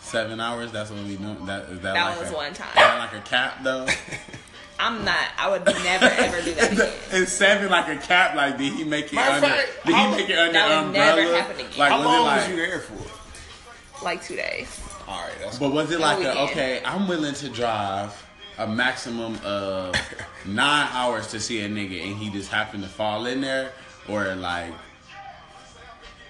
[0.00, 0.72] Seven hours.
[0.72, 1.36] That's what we do.
[1.44, 1.92] That is that.
[1.92, 2.70] That like was a, one time.
[2.74, 3.86] That like a cap though?
[4.80, 5.28] I'm not.
[5.36, 6.92] I would never ever do that again.
[7.12, 8.34] Is seven like a cap?
[8.34, 9.56] Like did he make it Matter of under?
[9.56, 11.16] fact, did he make it under That would umbrella?
[11.22, 11.78] never happen again.
[11.78, 12.40] Like How was long it like?
[12.40, 14.04] was you there for?
[14.04, 14.80] Like two days.
[15.08, 16.82] All right, that's But was it like a, okay?
[16.84, 18.26] I'm willing to drive
[18.58, 19.94] a maximum of
[20.46, 23.72] nine hours to see a nigga, and he just happened to fall in there,
[24.08, 24.72] or like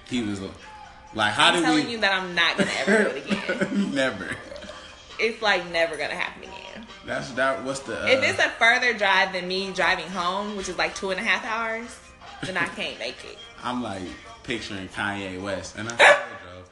[0.09, 0.41] he was
[1.15, 1.93] like, how I'm did telling we?
[1.93, 3.95] you that I'm not gonna ever do it again.
[3.95, 4.29] never.
[5.19, 6.87] It's like never gonna happen again.
[7.07, 7.65] That's that.
[7.65, 8.03] What's the?
[8.03, 11.21] Uh, If it's a further drive than me driving home, which is like two and
[11.21, 11.99] a half hours,
[12.43, 13.39] then I can't make it.
[13.65, 14.03] I'm like
[14.43, 16.19] picturing Kanye West, and I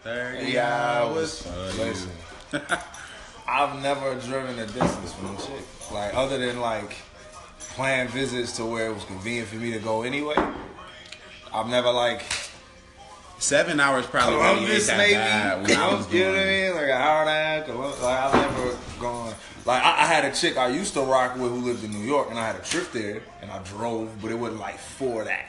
[0.04, 1.46] still drove thirty Yeah, I hours.
[1.46, 2.02] was.
[2.50, 2.62] for you.
[3.48, 5.64] I've never driven a distance from a chick.
[5.92, 6.96] Like other than like
[7.74, 10.36] planned visits to where it was convenient for me to go anyway.
[11.52, 12.22] I've never like
[13.40, 15.14] Seven hours probably Columbus maybe.
[15.14, 16.74] when I was you know what I mean?
[16.74, 17.64] Like an hour and a half.
[17.66, 19.34] Columbus, like I've never gone.
[19.66, 22.06] Like I, I had a chick I used to rock with who lived in New
[22.06, 25.24] York, and I had a trip there, and I drove, but it wasn't like for
[25.24, 25.46] that.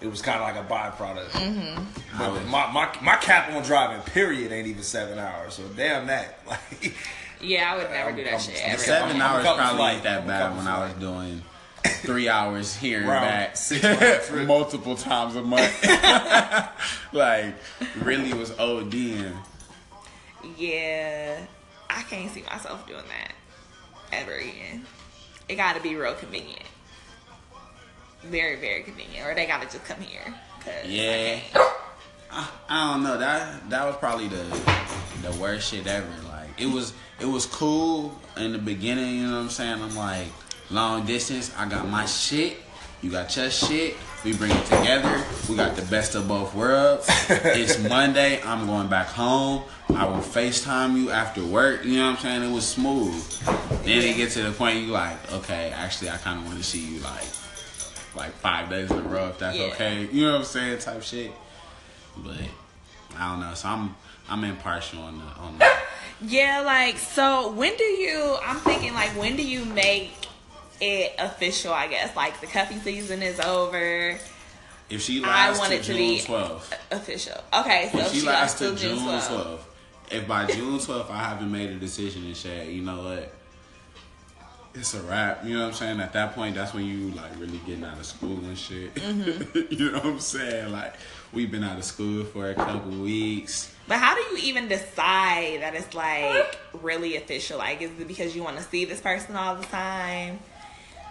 [0.00, 1.28] It was kind of like a byproduct.
[1.30, 2.18] Mm-hmm.
[2.18, 5.54] But my, my my cap on driving period ain't even seven hours.
[5.54, 6.38] So damn that.
[6.46, 6.94] Like
[7.40, 8.82] Yeah, I would never do that I'm- shit I'm ever.
[8.82, 9.94] Seven I'm hours probably flight.
[9.94, 11.42] ain't that I'm bad coming when I was doing
[11.84, 14.46] three hours here and Round back, six round trip.
[14.46, 15.72] multiple times a month.
[17.12, 17.54] like
[18.02, 19.32] really was ODing.
[20.56, 21.40] Yeah,
[21.90, 23.32] I can't see myself doing that
[24.12, 24.84] ever again.
[25.48, 26.62] It got to be real convenient,
[28.30, 30.34] very very convenient, or they got to just come here.
[30.60, 31.40] 'cause I Yeah.
[32.30, 33.18] I, I don't know.
[33.18, 34.44] That that was probably the
[35.22, 36.06] the worst shit ever.
[36.28, 39.16] Like it was it was cool in the beginning.
[39.16, 39.80] You know what I'm saying?
[39.82, 40.26] I'm like
[40.70, 41.52] long distance.
[41.56, 42.58] I got my shit.
[43.02, 43.96] You got your shit.
[44.24, 45.22] We bring it together.
[45.50, 47.06] We got the best of both worlds.
[47.28, 48.40] it's Monday.
[48.42, 49.64] I'm going back home.
[49.90, 51.84] I will FaceTime you after work.
[51.84, 52.42] You know what I'm saying?
[52.50, 53.22] It was smooth.
[53.84, 56.64] Then it get to the point you like, okay, actually, I kind of want to
[56.64, 57.26] see you like,
[58.16, 59.64] like five days in a row if that's Yeah.
[59.66, 60.08] okay.
[60.12, 60.78] You know what I'm saying?
[60.78, 61.32] Type shit.
[62.16, 62.36] But
[63.16, 63.54] I don't know.
[63.54, 63.94] So I'm
[64.28, 65.72] I'm impartial on the on the.
[66.26, 67.50] Yeah, like so.
[67.52, 68.36] When do you?
[68.44, 70.12] I'm thinking like when do you make
[70.80, 71.72] it official?
[71.72, 74.16] I guess like the cuffing season is over.
[74.88, 77.40] If she I lasts want to to June be 12th, official.
[77.52, 79.28] Okay, so if she she lasts to till June June 12th.
[79.28, 79.58] 12th,
[80.12, 83.32] if by June 12th I haven't made a decision and said, you know what,
[84.74, 85.44] it's a wrap.
[85.44, 86.00] You know what I'm saying?
[86.00, 88.94] At that point, that's when you like really getting out of school and shit.
[88.94, 89.58] Mm-hmm.
[89.74, 90.72] you know what I'm saying?
[90.72, 90.94] Like
[91.32, 93.74] we've been out of school for a couple weeks.
[93.86, 97.58] But how do you even decide that it's like really official?
[97.58, 100.38] Like, is it because you want to see this person all the time?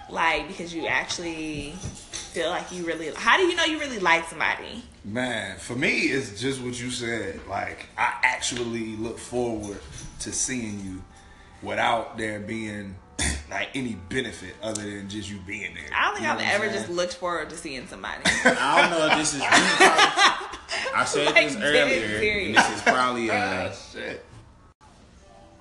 [0.10, 3.12] Like, because you actually feel like you really.
[3.16, 4.84] How do you know you really like somebody?
[5.06, 7.40] Man, for me, it's just what you said.
[7.48, 9.80] Like, I actually look forward
[10.22, 11.04] to seeing you
[11.62, 12.96] without there being
[13.50, 15.84] like any benefit other than just you being there.
[15.96, 16.78] I don't think You know I've ever saying?
[16.80, 18.22] just looked forward to seeing somebody.
[18.26, 19.42] I don't know if this is.
[20.96, 22.46] I said Like, this earlier.
[22.48, 23.34] And this is probably a.
[23.72, 24.26] Oh, shit.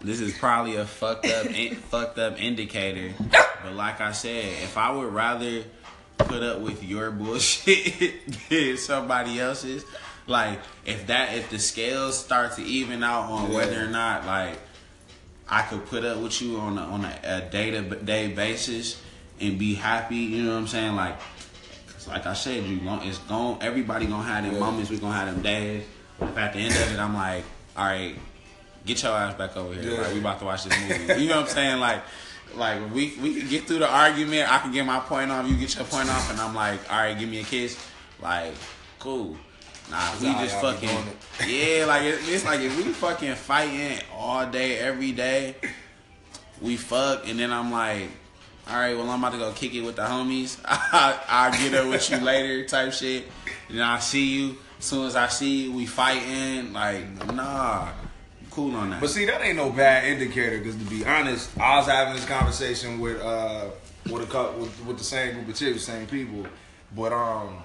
[0.00, 3.14] This is probably a fucked up, in, fucked up indicator.
[3.62, 5.62] But like I said, if I would rather
[6.18, 9.84] put up with your bullshit than somebody else's,
[10.26, 13.56] like if that, if the scales start to even out on Yeah.
[13.56, 14.58] whether or not like
[15.52, 19.00] I could put up with you on a, on a, a day to day basis
[19.38, 20.96] and be happy, you know what I'm saying?
[20.96, 21.18] Like,
[21.88, 24.60] 'cause like I said, you gon' it's going everybody gonna have them Yeah.
[24.60, 24.88] moments.
[24.90, 25.82] We gonna have them days.
[26.20, 27.44] If at the end of it, I'm like,
[27.76, 28.14] all right,
[28.86, 29.92] get your ass back over here.
[29.92, 30.00] Yeah.
[30.02, 31.22] Like we about to watch this movie.
[31.22, 31.80] You know what I'm saying?
[31.80, 32.02] Like,
[32.54, 34.50] like we we can get through the argument.
[34.50, 35.46] I can get my point off.
[35.46, 37.76] You get your point off, and I'm like, all right, give me a kiss.
[38.22, 38.54] Like,
[39.00, 39.36] cool.
[39.92, 40.88] Nah, we just fucking
[41.46, 41.84] yeah.
[41.84, 45.54] Like it, it's like if we fucking fighting all day, every day,
[46.60, 48.08] we fuck, and then I'm like.
[48.68, 50.56] All right, well, I'm about to go kick it with the homies.
[50.64, 53.26] I, I'll get up with you later, type shit.
[53.68, 54.56] And I see you.
[54.78, 56.72] As soon as I see you, we fighting.
[56.72, 59.00] Like, nah, I'm cool on that.
[59.00, 62.24] But see, that ain't no bad indicator because to be honest, I was having this
[62.24, 63.64] conversation with uh
[64.08, 66.46] with a couple with, with the same group of chicks, same people.
[66.94, 67.58] But um,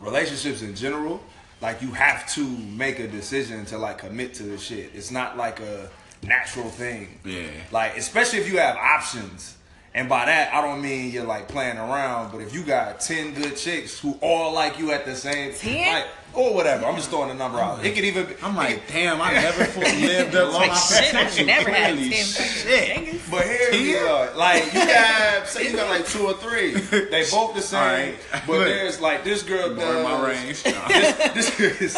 [0.00, 1.20] relationships in general,
[1.60, 4.90] like you have to make a decision to like commit to the shit.
[4.94, 5.90] It's not like a
[6.22, 7.18] natural thing.
[7.24, 7.48] Yeah.
[7.70, 9.56] Like especially if you have options.
[9.92, 13.34] And by that, I don't mean you're like playing around, but if you got ten
[13.34, 15.94] good chicks who all like you at the same 10?
[15.94, 17.84] like or whatever, I'm just throwing a number out.
[17.84, 21.14] It could even be, I'm like, damn, I never fully lived up to my Shit,
[21.14, 21.46] I potential.
[21.46, 23.20] never had Holy 10 shit.
[23.30, 24.34] But here we are.
[24.36, 26.72] Like you got say you got like two or three.
[26.72, 27.80] They both the same.
[27.80, 28.46] Alright.
[28.46, 30.62] But there's like this girl More in my does range.
[31.34, 31.94] this this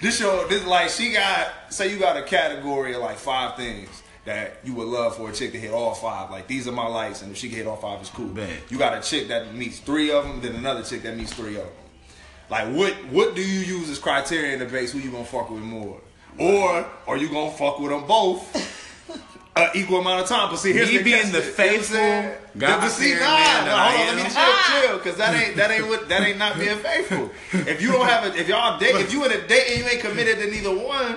[0.00, 4.02] this show this like she got say you got a category of like five things
[4.24, 6.30] that you would love for a chick to hit all five.
[6.30, 8.26] Like these are my likes, and if she can hit all five, it's cool.
[8.26, 8.50] Bet.
[8.68, 11.56] You got a chick that meets three of them, then another chick that meets three
[11.56, 11.72] of them.
[12.50, 15.62] Like what what do you use as criterion to base who you gonna fuck with
[15.62, 16.00] more,
[16.38, 18.74] or are you gonna fuck with them both?
[19.56, 21.96] An equal amount of time, but see, here's Me the being the faithful?
[22.58, 25.70] God But see, nah, nah, hold on, let me chill, chill, because that ain't that
[25.70, 27.30] ain't what that ain't not being faithful.
[27.66, 29.86] If you don't have a, if y'all date, if you in a date and you
[29.86, 31.16] ain't committed to neither one,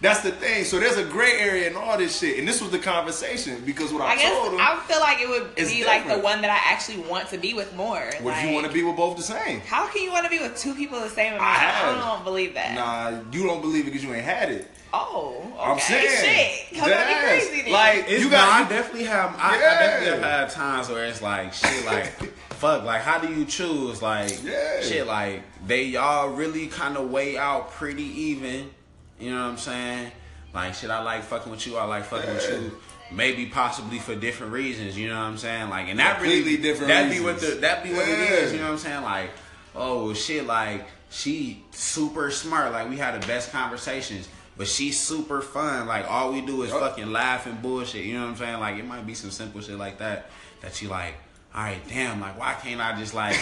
[0.00, 0.64] that's the thing.
[0.64, 3.92] So there's a gray area in all this shit, and this was the conversation because
[3.92, 6.18] what I, I guess told him, I feel like it would It's be like the
[6.18, 8.00] one that I actually want to be with more.
[8.20, 9.60] what like, if you want to be with both the same?
[9.60, 11.44] How can you want to be with two people the same amount?
[11.44, 12.74] I I, don't believe that.
[12.74, 14.70] Nah, you don't believe it because you ain't had it.
[14.92, 15.62] Oh, okay.
[15.62, 16.78] I'm saying, shit.
[16.80, 17.48] Come on, be Yes.
[17.48, 17.72] crazy then.
[17.72, 19.34] Like It's, you no, I definitely have.
[19.38, 19.78] I, I Yeah.
[19.78, 22.06] definitely have had times where it's like shit, like
[22.50, 24.00] fuck, like how do you choose?
[24.00, 24.80] Like Yeah.
[24.80, 28.70] shit, like they y'all really kind of weigh out pretty even.
[29.18, 30.12] You know what I'm saying?
[30.54, 31.76] Like shit, I like fucking with you.
[31.76, 32.78] I like fucking with you.
[33.12, 34.98] Maybe possibly for different reasons.
[34.98, 35.70] You know what I'm saying?
[35.70, 38.52] Like and that really Completely different That be what the that be what it is.
[38.52, 39.02] You know what I'm saying?
[39.02, 39.30] Like
[39.74, 42.72] oh shit, like she super smart.
[42.72, 44.28] Like we had the best conversations.
[44.58, 45.86] But she's super fun.
[45.86, 46.80] Like all we do is Yup.
[46.80, 48.06] fucking laugh and bullshit.
[48.06, 48.58] You know what I'm saying?
[48.60, 50.30] Like it might be some simple shit like that
[50.62, 51.14] that you like.
[51.54, 52.20] All right, damn.
[52.20, 53.36] Like why can't I just like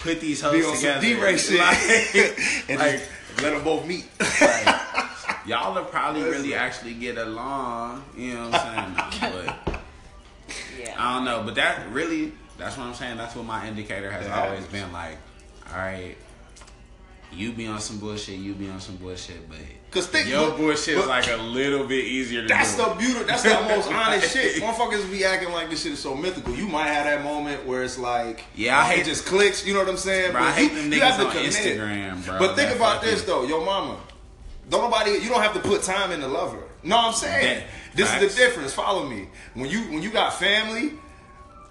[0.00, 1.00] put these hoes be on some together?
[1.02, 4.06] D-Ray shit Like, and like, just let them both meet.
[4.18, 4.85] like,
[5.46, 8.04] y'all will probably really actually get along.
[8.16, 9.32] You know what I'm saying?
[9.66, 9.80] But
[10.78, 10.94] yeah.
[10.98, 11.42] I don't know.
[11.44, 13.16] But that really, that's what I'm saying.
[13.16, 14.44] That's what my indicator has Yeah.
[14.44, 14.92] always been.
[14.92, 15.18] Like,
[15.72, 16.16] all right.
[17.32, 19.58] You be on some bullshit, you be on some bullshit, but
[19.90, 22.84] 'Cause think- your but- bullshit is like a little bit easier to That's do.
[22.84, 23.24] the beauty.
[23.24, 24.62] That's the most honest shit.
[24.62, 26.54] Motherfuckers be acting like this shit is so mythical.
[26.54, 29.66] You might have that moment where it's like, Yeah, I it hate- just clicks.
[29.66, 30.32] You know what I'm saying?
[30.32, 31.52] Bro, I But hate you, them niggas on commit.
[31.52, 32.38] Instagram, bro.
[32.38, 33.96] But think about fucking- this though, your mama.
[34.68, 35.12] Don't nobody.
[35.12, 36.62] You don't have to put time in to love her.
[36.82, 37.62] No, I'm saying
[37.94, 38.22] this facts.
[38.22, 38.72] is the difference.
[38.72, 39.28] Follow me.
[39.54, 40.92] When you when you got family.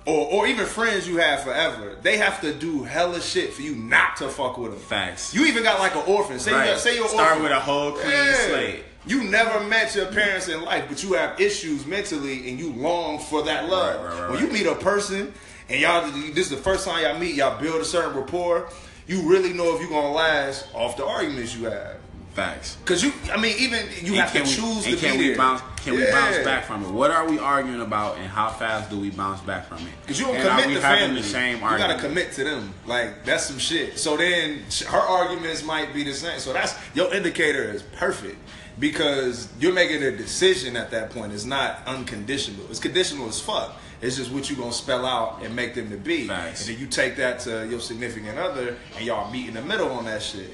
[0.08, 3.74] Or, or even friends you have forever, they have to do hella shit for you
[3.76, 4.80] not to fuck with them.
[4.80, 5.34] Facts.
[5.34, 6.38] You even got like an orphan.
[6.38, 7.42] Say you got, say you're Start orphan.
[7.42, 8.34] with a whole clean Yeah.
[8.48, 8.84] slate.
[9.08, 13.18] You never met your parents in life, but you have issues mentally and you long
[13.18, 14.00] for that love.
[14.00, 15.34] Right, right, right, when you meet a person
[15.70, 18.70] and y'all, this is the first time y'all meet, y'all build a certain rapport,
[19.08, 21.96] you really know if you're gonna last off the arguments you have.
[22.36, 22.78] Facts.
[22.84, 25.20] Cause you, I mean, even you And have to we- choose and to can be
[25.20, 25.38] we there.
[25.38, 25.62] bounce?
[25.78, 26.90] Can we bounce back from it?
[26.92, 29.94] What are we arguing about, and how fast do we bounce back from it?
[30.06, 31.22] Cause you don't and commit to family.
[31.22, 31.92] the same you argument?
[31.94, 32.74] gotta commit to them.
[32.86, 33.98] Like that's some shit.
[33.98, 36.40] So then her arguments might be the same.
[36.40, 38.36] So that's your indicator is perfect
[38.80, 41.32] because you're making a decision at that point.
[41.32, 42.66] It's not unconditional.
[42.70, 43.78] It's conditional as fuck.
[44.02, 46.28] It's just what you gonna spell out and make them to be.
[46.28, 46.68] Facts.
[46.68, 49.90] And then you take that to your significant other and y'all meet in the middle
[49.92, 50.50] on that shit.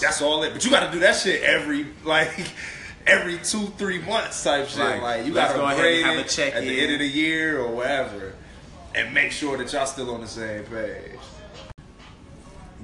[0.00, 0.52] That's all it.
[0.52, 2.52] But you gotta do that shit every like.
[3.08, 4.80] Every two, three months type shit.
[4.80, 5.00] Right.
[5.00, 6.58] Like you gotta go ahead grade and have a check-in.
[6.58, 8.34] at the end of the year or whatever
[8.96, 11.20] and make sure that y'all still on the same page.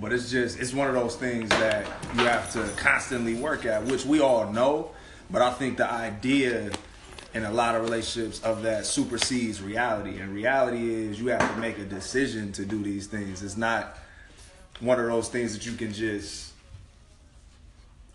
[0.00, 3.84] But it's just it's one of those things that you have to constantly work at,
[3.84, 4.90] which we all know.
[5.30, 6.70] But I think the idea
[7.34, 10.18] in a lot of relationships of that supersedes reality.
[10.18, 13.42] And reality is you have to make a decision to do these things.
[13.42, 13.96] It's not
[14.80, 16.51] one of those things that you can just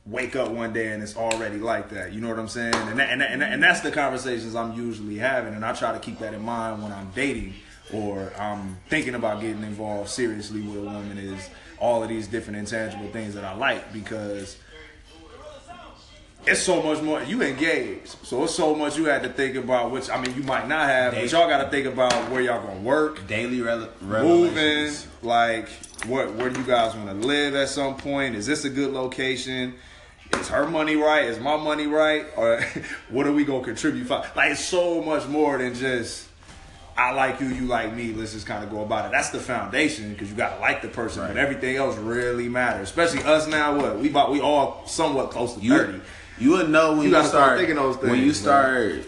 [0.09, 2.13] wake up one day and it's already like that.
[2.13, 2.73] You know what I'm saying?
[2.75, 5.73] And that, and, that, and, that, and that's the conversations I'm usually having, and I
[5.73, 7.53] try to keep that in mind when I'm dating
[7.93, 11.17] or I'm thinking about getting involved seriously with a woman.
[11.17, 11.49] Is
[11.79, 14.57] all of these different intangible things that I like because
[16.45, 17.21] it's so much more.
[17.23, 19.91] You engaged, so it's so much you had to think about.
[19.91, 22.65] Which I mean, you might not have, but y'all got to think about where y'all
[22.65, 25.69] gonna work Daily rel- moving like
[26.05, 28.93] what where do you guys want to live at some point is this a good
[28.93, 29.73] location
[30.33, 32.61] is her money right is my money right or
[33.09, 36.25] what are we gonna contribute for like it's so much more than just
[36.99, 38.11] I like you, you like me.
[38.11, 39.11] Let's just kind of go about it.
[39.11, 41.27] That's the foundation because you gotta like the person, Right.
[41.27, 42.89] but everything else really matters.
[42.89, 43.77] Especially us now.
[43.77, 44.31] What we about?
[44.31, 46.01] We all somewhat close to You thirty.
[46.39, 48.09] you would know when You you, start start thinking those things.
[48.09, 49.03] when you start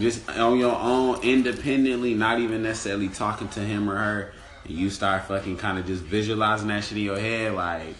[0.00, 4.32] just on your own independently, not even necessarily talking to him or her,
[4.64, 7.94] and you start fucking kind of just visualizing that shit in your head, like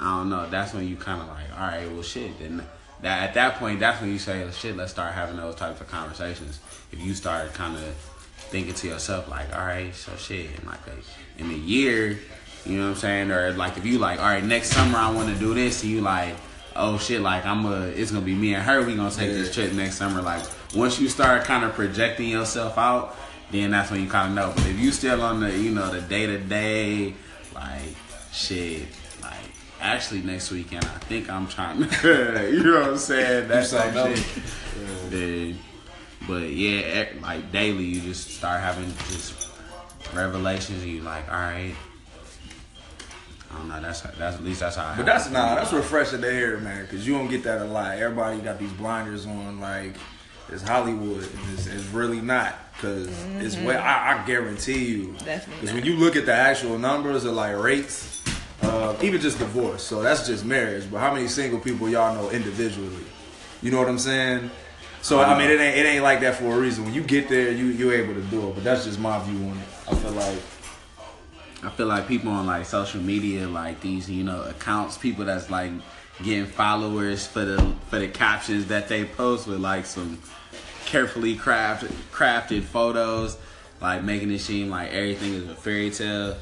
[0.00, 0.48] I don't know.
[0.48, 2.38] That's when you kind of like, all right, well, shit.
[2.38, 2.62] Then
[3.02, 4.76] that at that point, that's when you say, shit.
[4.76, 6.60] Let's start having those types of conversations.
[6.92, 7.94] If you start kind of
[8.50, 12.18] thinking to yourself, like, all right, so shit, in like a, in a year,
[12.64, 15.10] you know what I'm saying, or like if you like, all right, next summer I
[15.10, 16.34] want to do this, and you like,
[16.74, 18.84] oh shit, like I'm a, it's gonna be me and her.
[18.84, 20.22] We gonna take this trip next summer.
[20.22, 20.44] Like
[20.74, 23.16] once you start kind of projecting yourself out,
[23.50, 24.52] then that's when you kind of know.
[24.54, 27.14] But if you still on the, you know, the day to day,
[27.54, 27.94] like
[28.32, 28.88] shit,
[29.86, 33.48] actually next weekend I think I'm trying to, you know what I'm saying?
[33.48, 34.18] That's something that else.
[34.18, 35.10] shit.
[35.10, 35.58] Then,
[36.26, 39.48] but yeah, like daily, you just start having just
[40.14, 40.82] revelations.
[40.82, 41.74] And you like, all right.
[43.50, 43.80] I don't know.
[43.80, 44.88] That's that's at least that's how.
[44.88, 47.64] I But that's nah, that's refreshing to hear, man, because you don't get that a
[47.64, 47.96] lot.
[47.96, 49.94] Everybody got these blinders on, like
[50.50, 51.22] it's Hollywood.
[51.22, 53.08] and It's, it's really not, because
[53.40, 53.66] it's mm-hmm.
[53.66, 53.76] way.
[53.76, 55.74] I, I guarantee you, Definitely Because not.
[55.76, 58.22] when you look at the actual numbers of like rates,
[58.66, 60.90] uh, even just divorce, so that's just marriage.
[60.90, 63.04] But how many single people y'all know individually?
[63.62, 64.50] You know what I'm saying?
[65.02, 66.84] So I mean, it ain't it ain't like that for a reason.
[66.84, 68.54] When you get there, you you're able to do it.
[68.54, 69.66] But that's just my view on it.
[69.88, 70.38] I feel like
[71.62, 75.50] I feel like people on like social media, like these, you know, accounts, people that's
[75.50, 75.70] like
[76.22, 80.18] getting followers for the for the captions that they post with like some
[80.86, 83.36] carefully crafted crafted photos,
[83.80, 86.36] like making it seem like everything is a fairy tale.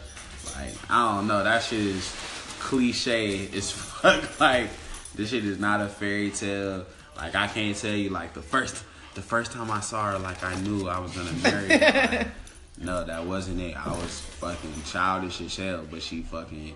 [0.57, 2.15] Like I don't know, that shit is
[2.61, 4.41] cliche as fuck.
[4.41, 4.71] Like
[5.15, 6.87] this shit is not a fairy tale.
[7.17, 8.85] Like I can't tell you like the first
[9.15, 12.09] the first time I saw her, like I knew I was gonna marry her.
[12.19, 12.29] Like,
[12.79, 13.77] no, that wasn't it.
[13.77, 16.75] I was fucking childish as hell, but she fucking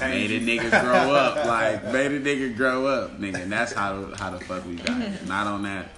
[0.00, 1.46] made a nigga grow up.
[1.46, 3.42] Like made a nigga grow up, nigga.
[3.42, 5.18] And that's how how the fuck we got here.
[5.26, 5.88] Not on that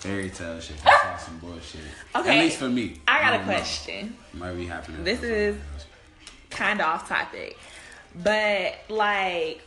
[0.00, 0.76] fairy tale shit.
[0.84, 1.80] That's all some bullshit.
[2.16, 2.38] Okay.
[2.38, 3.00] At least for me.
[3.06, 3.52] I got a don't know.
[3.52, 4.16] question.
[4.34, 5.04] Might be happening.
[5.04, 5.56] This is
[6.48, 7.58] kind of off topic,
[8.22, 9.62] but like,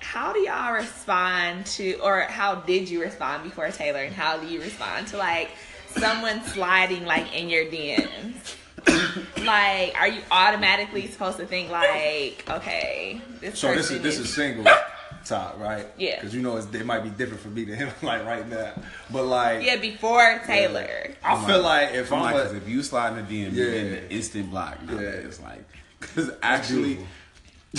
[0.00, 4.46] how do y'all respond to, or how did you respond before Taylor, and how do
[4.46, 5.50] you respond to like
[5.96, 8.54] someone sliding like in your DMs?
[9.44, 14.18] like, are you automatically supposed to think like, okay, this So this person is this
[14.18, 14.64] is single
[15.24, 15.86] talk, right?
[15.96, 16.16] Yeah.
[16.16, 18.72] Because you know it's, it might be different for me to him, like right now.
[19.10, 21.10] But like, yeah before Taylor.
[21.22, 23.80] I feel like if I'm I'm, like, if you slide in the DM, you're Yeah.
[23.80, 24.82] in the instant block.
[24.86, 24.94] Now.
[25.00, 25.08] Yeah.
[25.08, 25.64] It's like,
[26.00, 26.98] because actually,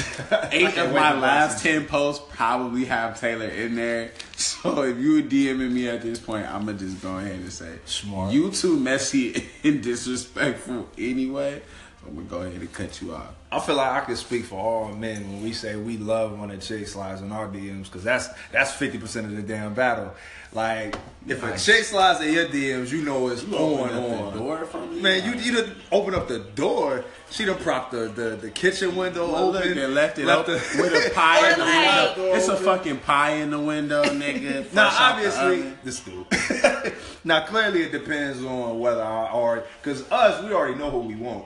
[0.51, 4.11] eight of my last ten posts probably have Taylor in there.
[4.35, 7.51] So if you were DMing me at this point, I'm gonna just go ahead and
[7.51, 8.31] say, Smart.
[8.33, 11.61] You too messy and disrespectful anyway.
[12.09, 13.33] I'm gonna go ahead and cut you off.
[13.51, 16.51] I feel like I can speak for all men when we say we love when
[16.51, 20.13] a chick slides in our DMs because that's that's fifty percent of the damn battle.
[20.51, 20.95] Like
[21.27, 21.67] if Nice.
[21.67, 24.33] a chick slides in your DMs, you know it's on Open up on.
[24.33, 27.05] the door for me, Man, you you done open up the door.
[27.31, 29.77] She done propped the, the, the kitchen window Well, open.
[29.77, 32.31] and left it left open the- with a pie in the Or window.
[32.31, 34.73] like- It's a fucking pie in the window, nigga.
[34.73, 36.93] Now, Fresh the obviously, this dude.
[37.23, 41.15] now, clearly, it depends on whether I or because us, we already know what we
[41.15, 41.45] want.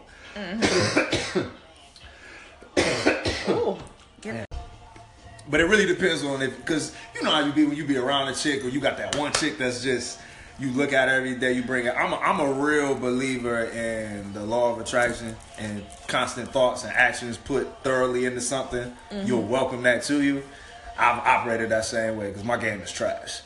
[5.50, 7.98] But it really depends on if, because you know how you be when you be
[7.98, 10.20] around a chick or you got that one chick that's just
[10.60, 11.52] you look at every day.
[11.54, 11.94] You bring it.
[11.96, 16.94] I'm a, I'm a real believer in the law of attraction and constant thoughts and
[16.94, 18.94] actions put thoroughly into something.
[19.26, 20.44] You'll welcome that to you.
[20.98, 23.42] I've operated that same way because my game is trash.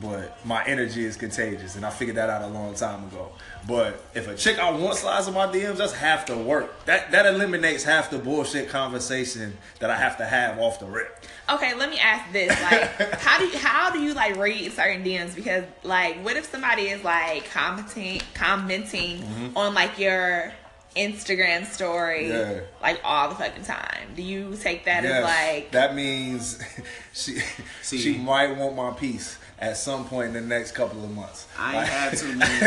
[0.00, 3.30] But my energy is contagious, and I figured that out a long time ago.
[3.66, 6.84] But if a chick I want slides in my DMs, that's half the work.
[6.84, 11.24] That that eliminates half the bullshit conversation that I have to have off the rip.
[11.50, 15.02] Okay, let me ask this: like, how do you how do you like read certain
[15.02, 15.34] DMs?
[15.34, 19.24] Because like, what if somebody is like commenting commenting
[19.56, 20.52] on like your
[20.96, 22.52] Instagram story Mm-hmm.
[22.56, 22.60] Yeah.
[22.82, 24.12] like all the fucking time?
[24.14, 26.62] Do you take that as like that means
[27.12, 27.38] she
[27.82, 27.98] See.
[27.98, 31.46] she might want my piece at some point in the next couple of months.
[31.58, 32.66] I ain't Like- had too many.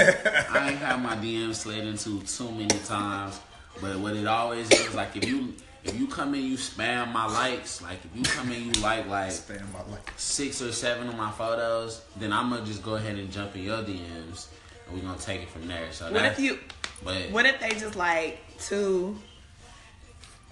[0.49, 3.39] I ain't had my DMs slid into too many times.
[3.79, 7.25] But what it always is like if you if you come in you spam my
[7.25, 11.07] likes, like if you come in you like like Stand by like- six or seven
[11.07, 14.47] of my photos, then I'm gonna just go ahead and jump in your DMs
[14.87, 15.91] and we're gonna take it from there.
[15.91, 16.59] So what that's, if you
[17.03, 19.17] but what if they just like two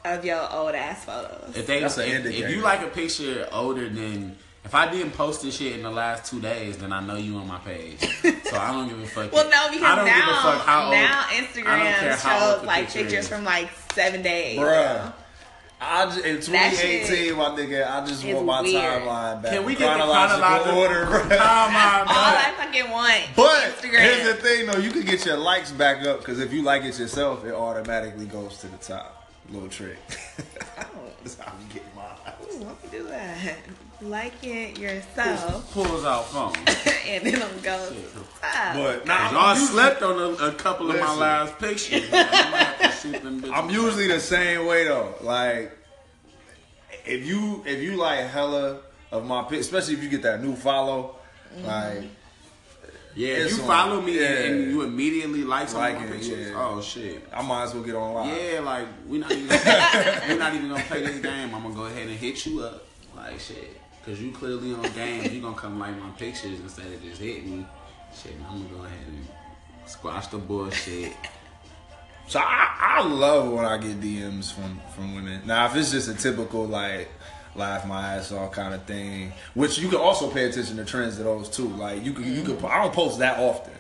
[0.06, 1.56] of your old ass photos?
[1.56, 4.38] if they That's an if, if you like a picture older than
[4.70, 7.16] if If I didn't post this shit in the last two days, then I know
[7.16, 8.00] you on my page.
[8.00, 9.32] So I don't give a fuck.
[9.34, 11.64] Well, no, because I don't now, give a fuck how old, now I don't care
[11.64, 13.28] Instagram how old shows like picture pictures is.
[13.28, 14.60] from like seven days.
[14.60, 15.14] Bruh.
[15.82, 18.84] I just, in 2018, my nigga, I just want my weird.
[18.84, 19.54] timeline back.
[19.54, 21.22] Can we in get the chronological order, bruh.
[21.30, 22.08] timeline?
[22.08, 23.24] All I fucking want.
[23.36, 24.02] But Instagram.
[24.02, 24.78] here's the thing, though.
[24.78, 28.28] You can get your likes back up because if you like it yourself, it automatically
[28.28, 29.32] goes to the top.
[29.50, 29.98] Little trick.
[30.78, 31.12] Oh.
[31.22, 32.56] That's how you get my likes.
[32.56, 33.56] Ooh, let me do that.
[34.02, 36.54] Like it yourself, Pulls out phone.
[37.06, 37.94] and then it'll go
[38.42, 38.76] top.
[38.76, 42.04] But nah, Y'all I'm, slept on a, a couple of my last pictures.
[42.06, 43.52] I'm gonna have to shoot them bitches.
[43.54, 45.16] I'm usually the same way though.
[45.22, 45.78] Like,
[47.06, 48.80] if you if you like hella
[49.12, 51.18] of my pic, especially if you get that new follow,
[51.54, 51.66] mm-hmm.
[51.68, 52.10] like
[53.16, 54.46] Yeah, if It's you on- follow me and, yeah.
[54.46, 56.56] and you immediately like some of my it, pictures, yeah.
[56.56, 57.28] oh shit.
[57.34, 58.38] I might as well get on live.
[58.54, 59.48] Yeah, like we're not even
[60.30, 61.54] we're not even gonna play this game.
[61.54, 62.86] I'm gonna go ahead and hit you up,
[63.16, 65.32] like shit, cause you clearly on games.
[65.32, 67.68] You gonna come like my pictures instead of just hitting me.
[68.16, 69.28] Shit, I'm gonna go ahead and
[69.86, 71.14] squash the bullshit.
[72.28, 75.42] So I, I love when I get DMs from from women.
[75.46, 77.10] Now if it's just a typical like
[77.56, 81.18] laugh my ass off kind of thing, which you can also pay attention to trends
[81.18, 81.68] of those too.
[81.68, 82.66] Like you can you can mm-hmm.
[82.66, 83.74] I don't post that often.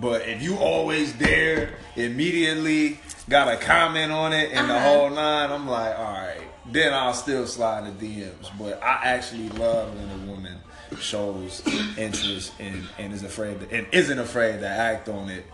[0.00, 4.88] But if you always there, immediately got a comment on it and the uh-huh.
[4.88, 6.47] whole nine, I'm like, all right.
[6.70, 8.50] Then I'll still slide in the DMs.
[8.58, 10.58] But I actually love when a woman
[11.00, 11.62] shows
[11.96, 15.44] interest and, and is afraid to, and isn't afraid to act on it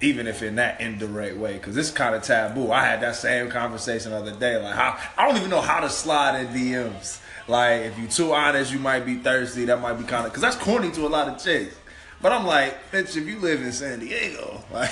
[0.00, 2.70] even if in that indirect way, because it's kind of taboo.
[2.70, 4.62] I had that same conversation the other day.
[4.62, 7.20] Like, how I don't even know how to slide in DMs.
[7.48, 9.64] Like, if you're too honest, you might be thirsty.
[9.64, 11.76] That might be kind of because that's corny to a lot of chicks.
[12.20, 14.90] But I'm like, bitch, if you live in San Diego, like,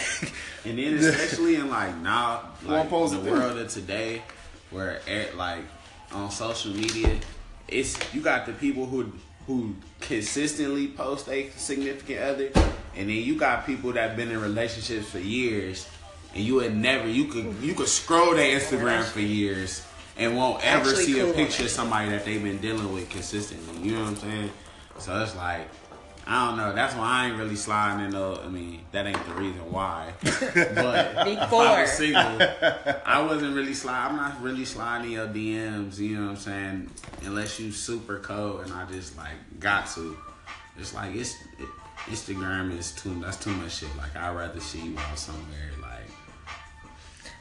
[0.65, 4.23] And then especially in like now, like the world of today,
[4.75, 5.65] where at, like
[6.13, 7.17] on social media,
[7.69, 9.13] it's you got the people who
[9.47, 12.51] who consistently post a significant other,
[12.97, 15.89] and then you got people that been in relationships for years,
[16.35, 20.65] and you would never you could you could scroll their Instagram for years and won't
[20.65, 23.83] ever Actually see cool a picture of somebody that they've been dealing with consistently.
[23.83, 24.51] You know what I'm saying?
[24.99, 25.69] So it's like.
[26.27, 26.73] I don't know.
[26.73, 28.13] That's why I ain't really sliding in.
[28.13, 30.13] No, I mean, that ain't the reason why.
[30.23, 31.81] But if I Before.
[31.81, 32.39] was single,
[33.05, 34.11] I wasn't really sliding.
[34.13, 35.99] I'm not really sliding your DMs.
[35.99, 36.91] You know what I'm saying?
[37.25, 40.17] Unless you super cold, and I just like got to.
[40.79, 41.69] It's like it's it,
[42.07, 43.21] Instagram is too.
[43.21, 43.95] That's too much shit.
[43.99, 45.71] Like I'd rather see you out somewhere.
[45.81, 46.09] Like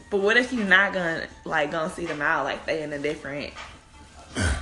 [0.10, 3.00] But what if you're not gonna like gonna see them out like they in a
[3.00, 3.54] different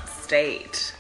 [0.05, 0.93] state?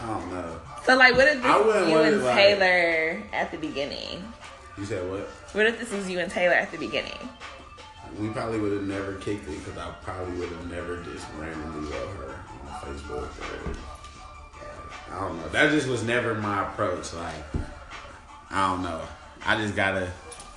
[0.00, 0.57] I don't know.
[0.88, 4.32] So like, what if this is you and like- Taylor at the beginning?
[4.78, 5.20] You said what?
[5.52, 7.12] What if this was you and Taylor at the beginning?
[8.18, 11.90] We probably would have never kicked it because I probably would have never just randomly
[11.92, 13.28] wrote her on Facebook.
[13.28, 15.48] Or, I don't know.
[15.48, 17.12] That just was never my approach.
[17.12, 17.34] Like,
[18.50, 19.02] I don't know.
[19.44, 20.10] I just gotta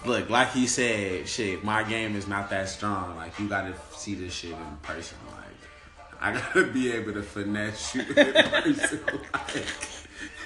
[0.05, 0.29] look.
[0.29, 1.61] Like he said, shit.
[1.65, 3.17] My game is not that strong.
[3.17, 5.17] Like you gotta see this shit in person.
[5.27, 8.99] Like I gotta be able to finesse you in person.
[9.33, 9.65] like,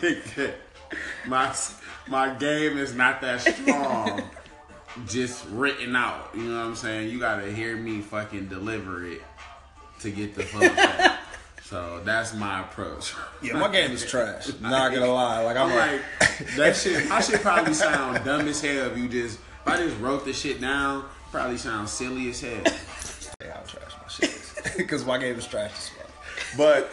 [1.27, 1.55] my
[2.07, 4.23] my game is not that strong
[5.07, 6.29] just written out.
[6.33, 7.09] You know what I'm saying?
[7.09, 9.21] You gotta hear me fucking deliver it
[10.01, 11.19] to get the fuck.
[11.65, 13.15] So that's my approach.
[13.41, 14.51] yeah, my game is trash.
[14.61, 15.43] Not gonna lie.
[15.43, 17.09] Like, I'm I'm like, like, that shit.
[17.09, 19.39] I should probably sound dumb as hell if you just.
[19.39, 22.61] If I just wrote the shit down, probably sound silly as hell.
[23.41, 26.04] Yeah, I'll trash my shit because my game is trash as well.
[26.57, 26.91] But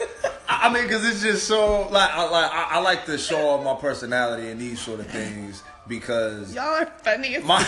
[0.48, 3.48] I I mean, because it's just so like I like I, I like to show
[3.50, 7.58] off my personality and these sort of things because Y'all are funny my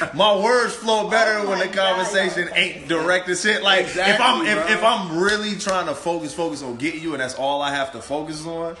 [0.14, 3.62] my words flow better Oh when the my God, conversation ain't direct as shit.
[3.62, 7.20] Like if I'm if, if I'm really trying to focus focus on getting you and
[7.20, 8.76] that's all I have to focus on,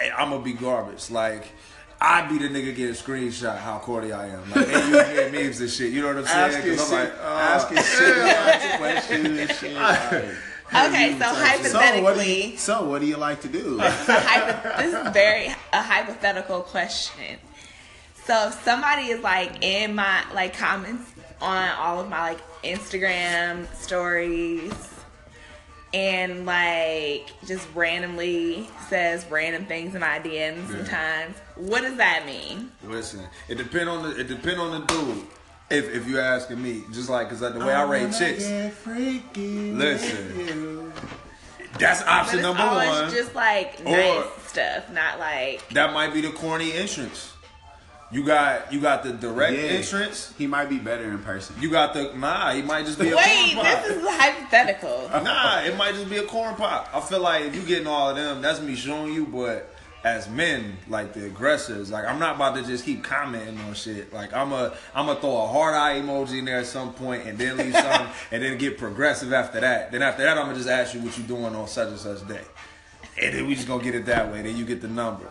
[0.00, 1.10] eh, I'm gonna be garbage.
[1.10, 1.44] Like.
[2.02, 4.50] I'd be the nigga get a screenshot how corny I am.
[4.50, 5.92] Like, hey, you hear memes and shit.
[5.92, 6.54] You know what I'm saying?
[6.56, 9.74] asking 'Cause I'm shit, like, uh, asking shit, questions and shit.
[9.76, 10.24] Like,
[10.72, 13.78] Okay, so so what, do hypothetically, you, so what do you like to do?
[13.80, 17.38] a hypo- this is very a hypothetical question.
[18.24, 21.10] So if somebody is like in my like comments
[21.40, 24.72] on all of my like Instagram stories
[25.92, 32.70] and like just randomly says random things in my DMs sometimes, what does that mean?
[32.84, 35.26] Listen, it depend on the it depend on the dude.
[35.70, 38.44] If if you're asking me, just like because the way I rate chicks,
[39.36, 40.92] Listen.
[41.78, 43.10] that's option number always one.
[43.10, 47.32] just like Or- nice stuff, not like that might be the corny entrance.
[48.12, 49.62] You got you got the direct Yeah.
[49.68, 50.32] entrance.
[50.36, 51.54] He might be better in person.
[51.60, 52.50] You got the nah.
[52.52, 53.84] He might just be a Wait, corn pop.
[53.84, 55.08] this is hypothetical.
[55.22, 56.90] nah, it might just be a corn pop.
[56.92, 59.26] I feel like if you getting all of them, that's me showing you.
[59.26, 59.72] But
[60.02, 64.12] as men, like the aggressors, like I'm not about to just keep commenting on shit.
[64.12, 67.26] Like I'm a I'm gonna throw a hard eye emoji in there at some point,
[67.26, 69.92] and then leave some, and then get progressive after that.
[69.92, 72.26] Then after that, I'm gonna just ask you what you're doing on such and such
[72.26, 72.44] day,
[73.20, 74.40] and then we just gonna get it that way.
[74.42, 75.28] Then you get the number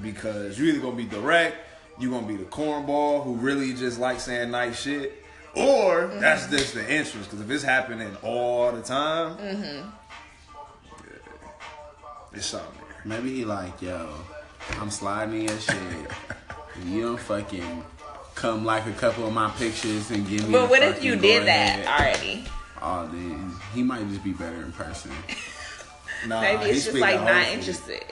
[0.00, 1.56] because you either gonna be direct,
[1.98, 5.24] you gonna be the cornball who really just like saying nice shit,
[5.56, 6.20] or mm-hmm.
[6.20, 7.30] that's just the interest.
[7.30, 9.88] Because if it's happening all the time, mm-hmm.
[11.08, 11.18] yeah,
[12.34, 12.83] it's something.
[13.04, 14.08] Maybe he like, yo,
[14.80, 15.76] I'm sliding in your shit.
[16.86, 17.84] you don't fucking
[18.34, 20.52] come like a couple of my pictures and give me.
[20.52, 21.84] But what if you did ahead.
[21.84, 22.44] that already?
[22.80, 25.10] Oh, then he might just be better in person.
[26.26, 27.52] Nah, Maybe it's just like not hopefully.
[27.54, 28.04] interested.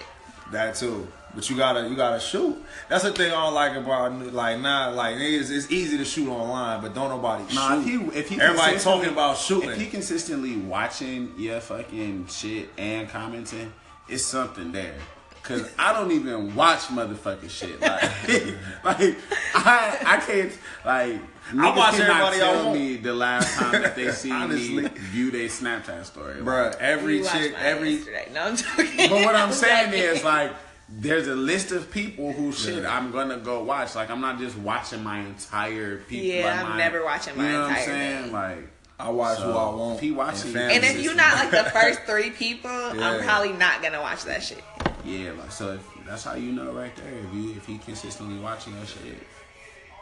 [0.50, 1.08] That too.
[1.34, 2.62] But you gotta you gotta shoot.
[2.90, 5.50] That's the thing I don't like about like not like niggas.
[5.50, 9.08] It's easy to shoot online, but don't nobody Nah, if he if he Everybody talking
[9.08, 9.70] about shooting.
[9.70, 13.72] If he consistently watching your fucking shit and commenting,
[14.12, 14.94] it's something there.
[15.42, 17.80] Cause I don't even watch motherfucking shit.
[17.80, 18.02] Like,
[18.84, 19.16] like
[19.54, 20.52] I I can't
[20.84, 21.16] like.
[21.58, 25.32] I watch cannot everybody I tell me the last time that they see me view
[25.32, 26.34] their Snapchat story.
[26.36, 28.28] Bruh, every You chick, every yesterday.
[28.32, 29.10] No, I'm joking.
[29.10, 30.52] But what I'm saying is like
[30.88, 33.96] there's a list of people who shit I'm gonna go watch.
[33.96, 36.24] Like I'm not just watching my entire people.
[36.26, 38.22] Yeah, like, I'm my- never watching my you know entire what I'm saying?
[38.24, 38.32] thing.
[38.32, 38.68] Like
[39.02, 40.00] I watch So, who I want.
[40.00, 43.10] he watching- and and if you're not like the first three people, Yeah.
[43.10, 44.62] I'm probably not gonna watch that shit.
[45.04, 47.12] yeah, like so if, that's how you know right there.
[47.12, 49.26] If you if he consistently watching your shit,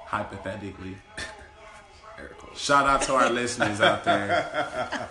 [0.05, 0.96] hypothetically.
[2.57, 5.09] Shout out to our listeners out there.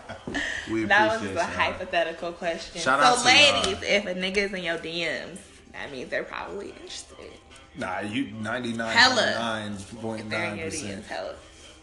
[0.70, 1.44] We That was appreciate a y'all.
[1.58, 2.82] hypothetical question.
[2.82, 3.84] Shout out so, to ladies, y'all.
[3.84, 5.40] if a nigga's in your DMs,
[5.74, 7.32] that means they're probably interested.
[7.76, 9.32] Nah, you ninety nine Hella.
[9.40, 11.06] nine point If they're in nine your percent.
[11.08, 11.08] DMs,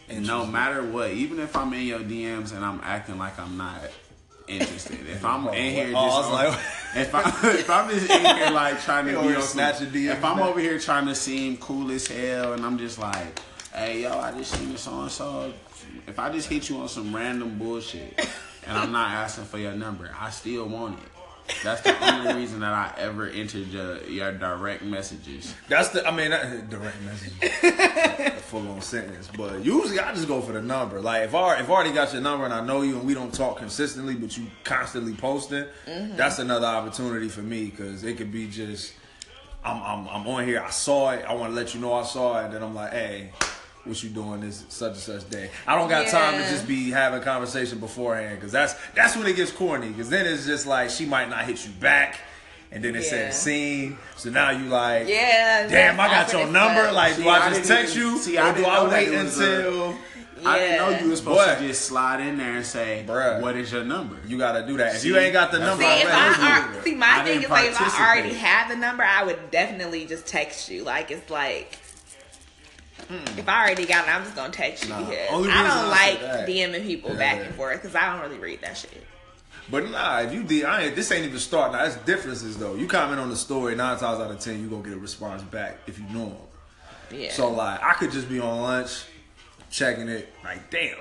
[0.09, 0.21] hella.
[0.27, 3.81] no matter what, even if I'm in your DMs and I'm acting like I'm not
[4.49, 6.59] interested, if I'm oh, in here oh, just Oh, was on- like-
[6.97, 10.13] if I if I'm just in here like trying to be on some, snatching DMs
[10.13, 13.41] if I'm over here trying to seem cool as hell and I'm just like,
[13.75, 15.53] hey yo, I just seen this so and so.
[16.07, 18.19] If I just hit you on some random bullshit
[18.67, 21.09] and I'm not asking for your number, I still want it.
[21.63, 25.55] That's the only reason that I ever entered your, your direct messages.
[25.69, 26.07] That's the.
[26.07, 29.29] I mean, that, direct message, full on sentence.
[29.37, 31.01] But usually, I just go for the number.
[31.01, 33.15] Like if I if I already got your number and I know you and we
[33.15, 36.17] don't talk consistently, but you constantly posting, mm-hmm.
[36.17, 38.95] that's another opportunity for me because it could be just.
[39.65, 40.63] I'm, I'm I'm on here.
[40.63, 41.25] I saw it.
[41.25, 42.45] I want to let you know I saw it.
[42.45, 43.33] And then I'm like, hey,
[43.87, 45.51] what you doing this such and such day?
[45.67, 49.37] I don't got time to just be having conversation beforehand because that's that's when it
[49.37, 49.89] gets corny.
[49.89, 52.19] Because then it's just like she might not hit you back.
[52.73, 53.11] And then it Yeah.
[53.31, 53.97] says seen.
[54.17, 55.69] So now you like, Yeah.
[55.69, 56.83] Damn, I got your number.
[56.87, 56.95] fuck.
[56.95, 58.89] Like, See, do I I just didn't text even- you, see, I or do I
[58.89, 59.99] wait it was a- until
[60.45, 61.59] I didn't know you were supposed What?
[61.59, 63.41] to just slide in there and say, Bruh.
[63.41, 64.97] "What is your number?" you got to do that?
[64.97, 66.85] If See, you ain't got the number, See, if already, I, you do ar- it.
[66.85, 70.05] see, my I thing is like if I already have the number, I would definitely
[70.05, 70.83] just text you.
[70.85, 71.79] Like it's like.
[73.09, 73.39] Hmm.
[73.39, 76.47] If I already got it, I'm just gonna text you Nah, because I don't like
[76.47, 79.05] DMing people back and forth because I don't really read that shit.
[79.71, 81.77] But nah, if you did, I ain't, this ain't even starting.
[81.77, 82.75] Now, that's differences though.
[82.75, 85.43] You comment on the story, nine times out of ten, you gonna get a response
[85.43, 86.37] back if you know them.
[87.21, 87.33] Yeah.
[87.33, 89.05] So like, I could just be on lunch,
[89.71, 90.97] checking it, like, damn,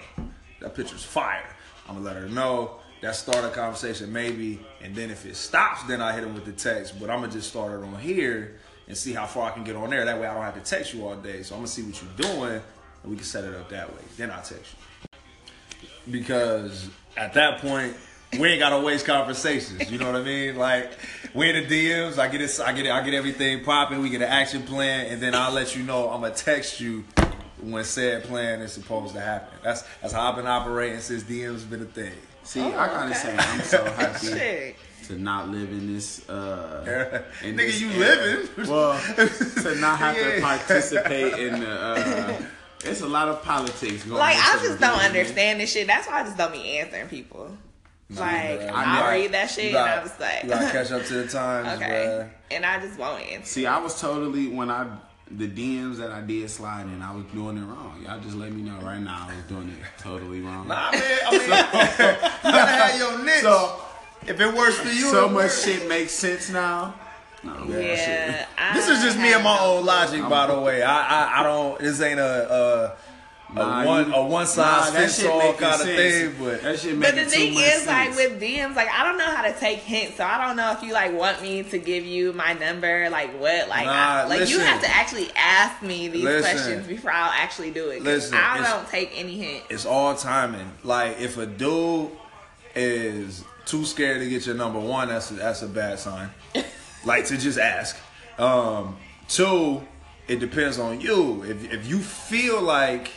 [0.62, 1.48] that picture's fire.
[1.88, 2.80] I'm gonna let her know.
[3.02, 6.46] That start a conversation maybe, and then if it stops, then I hit him with
[6.46, 7.00] the text.
[7.00, 9.76] But I'm gonna just start it on here and see how far I can get
[9.76, 10.06] on there.
[10.06, 11.44] That way, I don't have to text you all day.
[11.44, 12.62] So I'm gonna see what you're doing,
[13.04, 14.02] and we can set it up that way.
[14.18, 15.10] Then I'll text you
[16.12, 17.96] because at that point
[18.40, 19.90] we ain't gotta waste conversations.
[19.92, 20.56] You know what I mean?
[20.58, 20.92] Like
[21.34, 24.02] we in the DMs, I get it, I get it, I get everything popping.
[24.02, 26.10] We get an action plan, and then I'll let you know.
[26.10, 27.04] I'm gonna text you
[27.62, 29.58] when said plan is supposed to happen.
[29.64, 32.14] That's that's how I've been operating since DMs been a thing.
[32.44, 33.36] See, Oh, I kind of okay.
[33.36, 34.76] say, I'm so happy Shit.
[35.08, 36.28] To not live in this.
[36.30, 38.16] Uh, in Nigga, this you era.
[38.48, 38.70] living?
[38.70, 39.00] Well,
[39.64, 41.70] to not have to participate in the.
[41.72, 42.42] Uh,
[42.84, 44.18] it's a lot of politics going.
[44.20, 45.06] Like I just don't DMs.
[45.08, 45.88] understand this shit.
[45.88, 47.56] That's why I just don't be answering people.
[48.12, 48.70] Like bruh.
[48.72, 51.04] I, gotta- read that shit you and gotta- I was like, you gotta catch up
[51.06, 52.30] to the times, okay, bruh.
[52.52, 53.48] and I just won't answer.
[53.48, 54.86] See, I was totally when I
[55.32, 58.00] the DMs that I did slide in, I was doing it wrong.
[58.06, 59.26] Y'all just let me know right now.
[59.28, 60.68] I was doing it totally wrong.
[60.68, 61.02] Nah, man.
[61.26, 61.42] I mean,
[62.46, 63.42] you gotta have your niche.
[63.42, 63.82] So,
[64.28, 65.64] if it works for you, so much works.
[65.66, 66.94] shit makes sense now.
[67.44, 70.82] No, Yeah, I This is just me and my no own logic, by the way.
[70.82, 71.80] I, I, I don't.
[71.80, 72.96] This ain't a,
[73.54, 76.36] Nah, a one you, a one size nah, fits all kind of sense.
[76.36, 79.04] thing, but that shit But the too thing much is, like with DMs, like I
[79.04, 81.62] don't know how to take hints, so I don't know if you like want me
[81.64, 85.30] to give you my number, like what, like I, Nah, like you have to actually
[85.36, 86.42] ask me these Listen.
[86.52, 88.02] questions before I'll actually do it.
[88.04, 89.64] Listen, I don't take any hint.
[89.70, 90.70] it's all timing.
[90.84, 92.12] Like if a dude
[92.76, 96.30] is too scared to get your number one, that's a, that's a bad sign.
[97.06, 97.98] like to just ask.
[98.38, 98.98] Um,
[99.28, 99.82] two,
[100.28, 101.44] it depends on you.
[101.44, 103.12] If if you feel like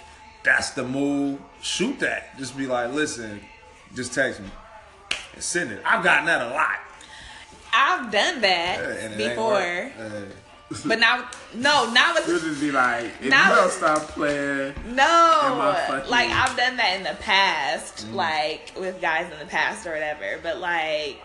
[0.44, 2.36] that's the move, shoot that.
[2.38, 3.40] Just be like, listen,
[3.94, 4.48] just text me
[5.34, 5.82] and send it.
[5.84, 6.76] I've gotten that a lot.
[7.72, 9.92] I've done that ain't before,
[10.84, 14.74] but now, no, not with You'll just be like, if Now- you don't stop playing,
[14.86, 15.02] No,
[15.42, 18.14] Am I fucking- like I've done that in the past, Mm.
[18.14, 20.38] like with guys in the past or whatever.
[20.42, 21.20] But like,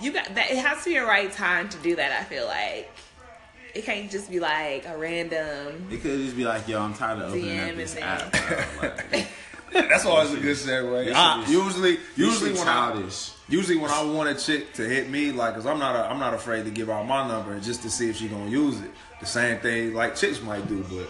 [0.00, 0.50] you got that.
[0.50, 2.12] It has to be a right time to do that.
[2.18, 2.90] I feel like
[3.74, 5.88] it can't just be like a random.
[5.90, 8.34] it could just be like, yo, I'm tired of opening DM up this app.
[9.12, 9.26] Like,
[9.72, 11.04] that's always a good segue.
[11.04, 13.30] This I- shit usually, usually shit when I childish.
[13.50, 16.20] Usually when I want a chick to hit me, like, cause I'm not, a, I'm
[16.20, 18.90] not afraid to give out my number just to see if she gonna use it.
[19.18, 21.08] The same thing like chicks might do, but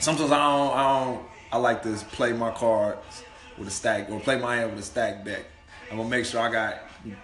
[0.00, 3.22] sometimes I don't, I don't, I like to play my cards
[3.58, 5.44] with a stack or play my hand with a stack deck.
[5.90, 6.78] I'm gonna make sure I got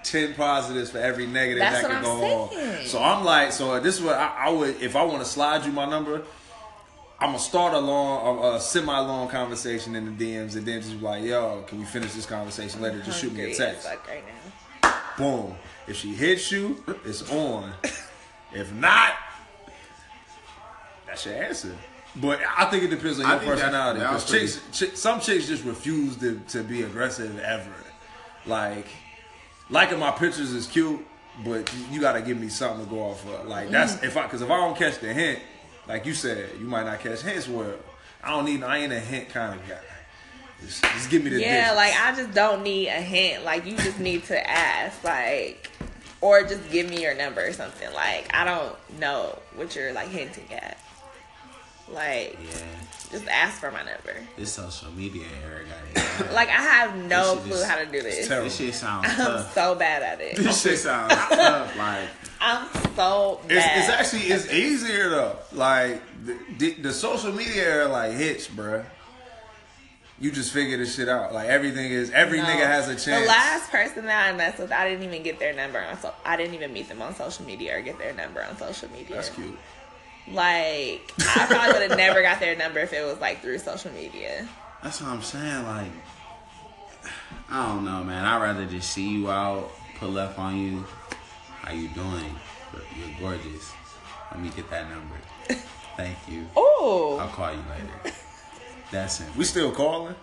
[0.04, 2.78] ten positives for every negative That's that can go saying.
[2.80, 2.86] on.
[2.86, 5.64] So I'm like, so this is what I, I would, if I want to slide
[5.64, 6.22] you my number,
[7.18, 10.98] I'm gonna start a long, a, a semi-long conversation in the DMs, and then just
[10.98, 13.00] be like, "Yo, can we finish this conversation later?
[13.02, 14.49] Just shoot me a text." right now.
[15.20, 15.56] Boom.
[15.86, 17.72] If she hits you, it's on.
[18.54, 19.14] if not,
[21.06, 21.76] that's your answer.
[22.16, 24.00] But I think it depends on your personality.
[24.00, 27.72] that Because chicks, chick, some chicks just refuse to, to be aggressive ever.
[28.46, 28.86] Like,
[29.68, 31.04] liking my pictures is cute,
[31.44, 33.46] but you, got to give me something to go off of.
[33.46, 35.40] Like that's if I because if I don't catch the hint,
[35.86, 37.48] like you said, you might not catch hints.
[37.48, 37.74] Well,
[38.22, 38.62] I don't need.
[38.62, 39.78] I ain't a hint kind of guy.
[40.64, 41.76] Just, just give me the Yeah, digits.
[41.76, 43.44] like I just don't need a hint.
[43.44, 45.70] Like you just need to ask, like,
[46.20, 47.92] or just give me your number or something.
[47.94, 50.78] Like I don't know what you're like hinting at.
[51.88, 52.60] Like, Yeah,
[53.10, 54.14] just ask for my number.
[54.36, 56.32] this social media era got it.
[56.32, 58.28] Like I have no clue is- how to do this.
[58.28, 59.54] This shit sounds I'm tough.
[59.54, 60.36] so bad at it.
[60.36, 61.76] This shit sounds tough.
[61.76, 62.08] Like,
[62.40, 63.78] I'm so bad.
[63.78, 65.36] It's, it's actually it's easier though.
[65.52, 68.84] Like the, the, the social media era like hits, bruh.
[70.20, 71.32] You just figure this shit out.
[71.32, 72.44] Like everything is every No.
[72.44, 73.22] nigga has a chance.
[73.22, 75.98] The last person that I messed with, I didn't even get their number on.
[75.98, 78.90] So I didn't even meet them on social media or get their number on social
[78.90, 79.16] media.
[79.16, 79.58] That's cute.
[80.28, 83.90] Like I probably would have never got their number if it was like through social
[83.92, 84.46] media.
[84.82, 85.64] that's what I'm saying.
[85.64, 85.90] Like,
[87.48, 88.24] I don't know, man.
[88.24, 90.84] I'd rather just see you out, pull up on you.
[91.62, 92.34] How you doing?
[92.96, 93.72] You're gorgeous.
[94.30, 95.14] Let me get that number.
[95.96, 96.46] Thank you.
[96.56, 98.16] Oh, I'll call you later.
[98.90, 99.26] That's it.
[99.36, 100.14] We still calling?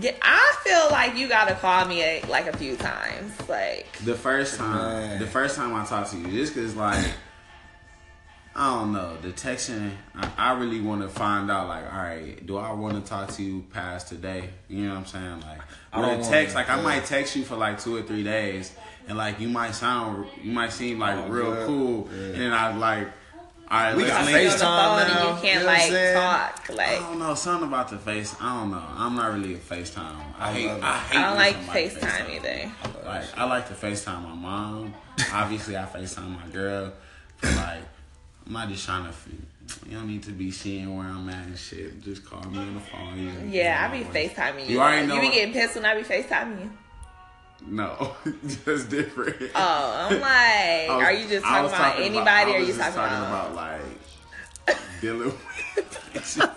[0.00, 3.32] yeah, I feel like you gotta call me a, like a few times.
[3.48, 4.76] Like The first time,
[5.08, 5.18] Man.
[5.18, 7.04] the first time I talked to you, just cause like,
[8.54, 12.44] I don't know, the texting, I, I really want to find out, like, all right,
[12.44, 14.50] do I want to talk to you past today?
[14.68, 15.40] You know what I'm saying?
[15.40, 15.60] Like,
[15.92, 18.02] I I don't don't wanna- text, like, I might text you for like two or
[18.02, 18.72] three days,
[19.08, 21.66] and like, you might sound, you might seem like Oh, real yeah.
[21.66, 22.18] cool, Yeah.
[22.26, 23.08] and then I like,
[23.70, 24.54] all right, We got link on the up.
[24.54, 26.14] FaceTime phone and now, you can't you know what I'm like saying?
[26.16, 26.70] talk.
[26.80, 28.34] I don't know, something about the face.
[28.40, 28.82] I don't know.
[28.96, 30.16] I'm not really a FaceTime.
[30.38, 30.66] I, I hate.
[30.66, 30.84] love it.
[30.84, 31.18] I hate.
[31.18, 32.72] I don't like somebody FaceTime either.
[33.04, 34.94] Like I like to FaceTime my mom.
[35.32, 36.92] Obviously, I FaceTime my girl.
[37.40, 37.82] But, like
[38.46, 39.10] I'm not just trying to.
[39.10, 39.28] f-
[39.88, 42.02] You don't need to be seeing where I'm at and shit.
[42.02, 43.16] Just call me on the phone.
[43.18, 44.72] You know, Yeah, I be you know, FaceTiming you.
[44.74, 45.14] You already know.
[45.14, 46.70] You be getting pissed when I be FaceTiming you.
[47.66, 48.14] No,
[48.64, 49.36] that's different.
[49.54, 52.66] Oh, I'm like, was- are you just talking about talking anybody I or are you
[52.66, 53.54] just talking, about?
[53.54, 53.80] like
[55.00, 56.56] dealing with?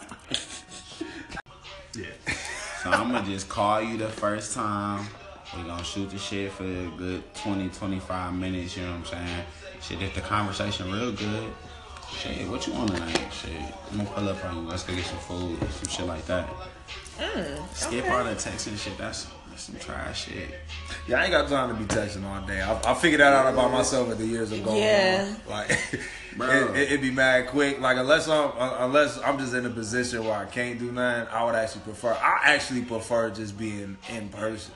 [1.95, 2.33] yeah.
[2.83, 5.05] So I'm gonna just call you the first time.
[5.55, 9.05] We're gonna shoot the shit for a good 20, 25 minutes, you know what I'm
[9.27, 9.45] saying?
[9.81, 11.47] Shit, if the conversation real good,
[12.17, 13.29] shit, what you want tonight?
[13.31, 13.51] Shit,
[13.91, 14.69] I'm gonna pull up on you.
[14.69, 16.49] Let's go get some food, some shit like that.
[17.19, 18.09] Mm, Skip okay.
[18.09, 20.49] all the texting shit, that's, that's some trash shit.
[21.07, 22.61] Yeah, I ain't got time to be texting all day.
[22.61, 25.35] I, I figured that out about myself as the years have gone Yeah.
[25.45, 25.51] on.
[25.51, 25.79] Like,
[26.37, 26.73] Bro.
[26.73, 27.79] it, it, would be mad quick.
[27.79, 31.27] Like, unless I'm uh, unless I'm just in a position where I can't do nothing,
[31.33, 32.11] I would actually prefer.
[32.13, 34.73] I actually prefer just being in person,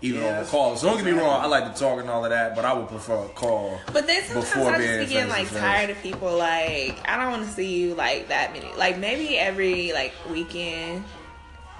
[0.00, 0.76] even Yeah, over that's- call.
[0.76, 2.72] So don't get me wrong, I like to talk and all of that, but I
[2.72, 3.78] would prefer a call.
[3.92, 6.36] But then sometimes before I just be getting like tired of people.
[6.38, 8.72] Like I don't want to see you like that many.
[8.76, 11.04] Like maybe every like weekend.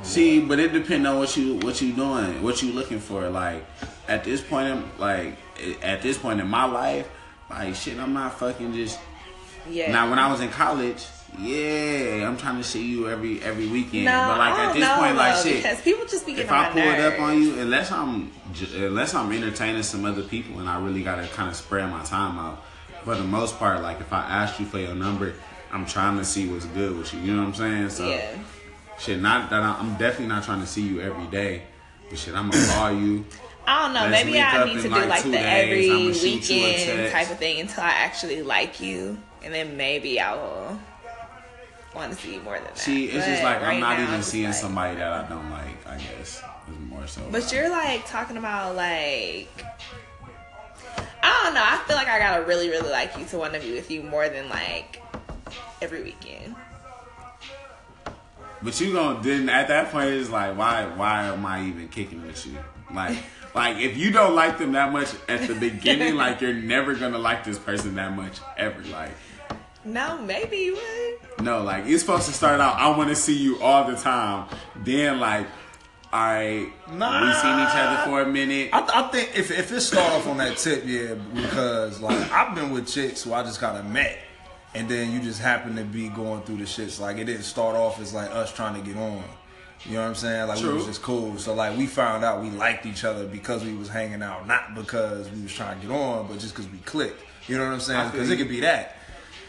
[0.03, 3.29] See, but it depends on what you what you doing, what you looking for.
[3.29, 3.65] Like
[4.09, 5.37] at this point, in, like
[5.83, 7.09] at this point in my life,
[7.49, 8.99] like shit, I'm not fucking just.
[9.71, 9.93] Yeah.
[9.93, 11.07] Now, when I was in college,
[11.39, 14.05] yeah, I'm trying to see you every every weekend.
[14.05, 15.63] No, but like at this know, point, like shit.
[15.63, 18.31] because people just be getting if I pull it up on you, unless I'm
[18.75, 22.39] unless I'm entertaining some other people and I really gotta kind of spread my time
[22.39, 22.63] out.
[23.05, 25.35] For the most part, like if I ask you for your number,
[25.73, 27.21] I'm trying to see what's good with you.
[27.21, 27.91] You know what I'm saying?
[27.91, 28.39] So Yeah.
[28.99, 31.63] Shit, not that I, I'm definitely not trying to see you every day,
[32.09, 33.25] but shit, I'm gonna call you.
[33.67, 34.09] I don't know.
[34.09, 35.45] Let's Maybe I need to do like like the days.
[35.65, 39.55] every I'ma shoot you a weekend type of thing until I actually like you, and
[39.55, 40.79] then maybe I will
[41.95, 42.77] want to see you more than that.
[42.79, 45.51] See, it's just like right I'm not now, even seeing like- somebody that I don't
[45.51, 45.87] like.
[45.87, 47.23] I guess is more so.
[47.31, 49.49] But you're like talking about like
[51.23, 51.63] I don't know.
[51.65, 54.03] I feel like I gotta really, really like you to want to be with you
[54.03, 55.01] more than like
[55.81, 56.55] every weekend.
[58.65, 62.27] But you gonna then at that point it's like why why am I even kicking
[62.27, 62.59] with you?
[62.93, 63.19] Like
[63.55, 67.19] like if you don't like them that much at the beginning, like you're never gonna
[67.19, 68.81] like this person that much ever.
[68.85, 69.11] Like
[69.85, 71.45] No, maybe you would.
[71.45, 72.77] no, like it's supposed to start out.
[72.77, 74.49] I want to see you all the time.
[74.77, 75.47] Then like,
[76.13, 77.27] all right, Nah.
[77.27, 78.71] we seen each other for a minute.
[78.73, 82.55] I, I think if if it start off on that tip, yeah, because like I've
[82.55, 84.19] been with chicks who I just kind of met,
[84.75, 87.01] and then you just happen to be going through the shits.
[87.01, 89.23] Like it didn't start off as like us trying to get on.
[89.87, 90.49] You know what I'm saying?
[90.49, 91.37] Like we was just cool.
[91.39, 94.75] So like we found out we liked each other because we was hanging out, not
[94.75, 97.23] because we was trying to get on, but just because we clicked.
[97.47, 98.11] You know what I'm saying?
[98.11, 98.97] Because it could be that.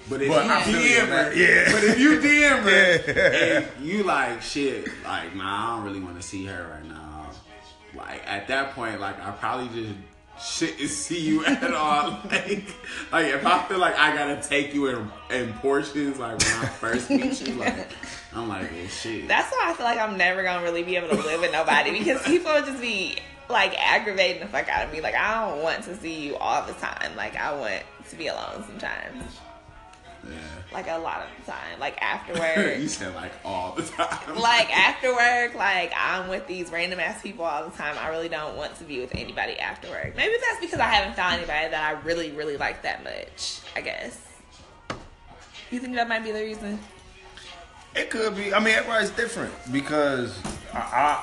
[0.09, 1.71] But if But you I feel you on DM her, Yeah.
[1.71, 6.21] But if you DM her, and you like shit, like nah, I don't really want
[6.21, 7.31] to see her right now.
[7.95, 9.97] Like at that point, like I probably just
[10.39, 12.19] shouldn't see you at all.
[12.29, 12.65] Like,
[13.11, 16.65] like if I feel like I gotta take you in in portions, like when I
[16.65, 17.87] first meet you, like
[18.33, 19.27] I'm like, oh shit.
[19.27, 21.91] That's why I feel like I'm never gonna really be able to live with nobody
[21.97, 23.17] because people just be
[23.49, 25.01] like aggravating the fuck out of me.
[25.01, 27.15] Like I don't want to see you all the time.
[27.15, 29.39] Like I want to be alone sometimes.
[30.29, 30.37] Yeah.
[30.73, 31.79] Like a lot of the time.
[31.79, 32.79] Like after work.
[32.79, 34.37] you said like all the time.
[34.37, 37.95] like after work, like I'm with these random ass people all the time.
[37.99, 40.15] I really don't want to be with anybody after work.
[40.15, 43.61] Maybe that's because I haven't found anybody that I really, really like that much.
[43.75, 44.19] I guess.
[45.71, 46.79] You think that might be the reason?
[47.95, 48.53] It could be.
[48.53, 50.37] I mean, everybody's different because
[50.73, 50.79] I,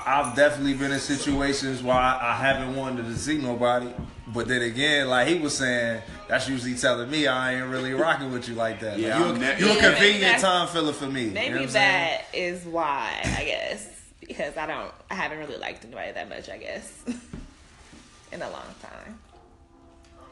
[0.07, 3.91] I, I've definitely been in situations where I, I haven't wanted to see nobody.
[4.29, 8.33] But then again, like he was saying, that's usually telling me I ain't really rocking
[8.33, 8.99] with you like that.
[8.99, 11.25] Yeah, like, you're, ne- you're Yeah, a convenient time filler for me.
[11.25, 11.71] You know Maybe saying?
[11.73, 13.21] that is why.
[13.23, 13.89] I guess
[14.21, 14.91] because I don't.
[15.11, 16.49] I haven't really liked anybody that much.
[16.49, 17.03] I guess
[18.33, 19.19] in a long time.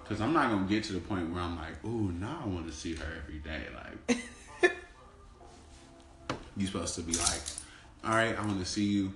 [0.09, 2.67] Cause I'm not gonna get to the point where I'm like, ooh, now I want
[2.67, 3.63] to see her every day.
[4.09, 4.19] Like,
[6.61, 7.41] you supposed to be like,
[8.05, 9.13] all right, I want to see you,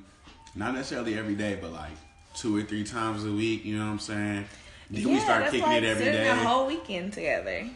[0.54, 1.92] not necessarily every day, but like
[2.34, 3.64] two or three times a week.
[3.64, 4.44] You know what I'm saying?
[4.90, 6.12] Then we start that's kicking like it every day.
[6.12, 6.30] sitting day.
[6.30, 7.68] a whole weekend together.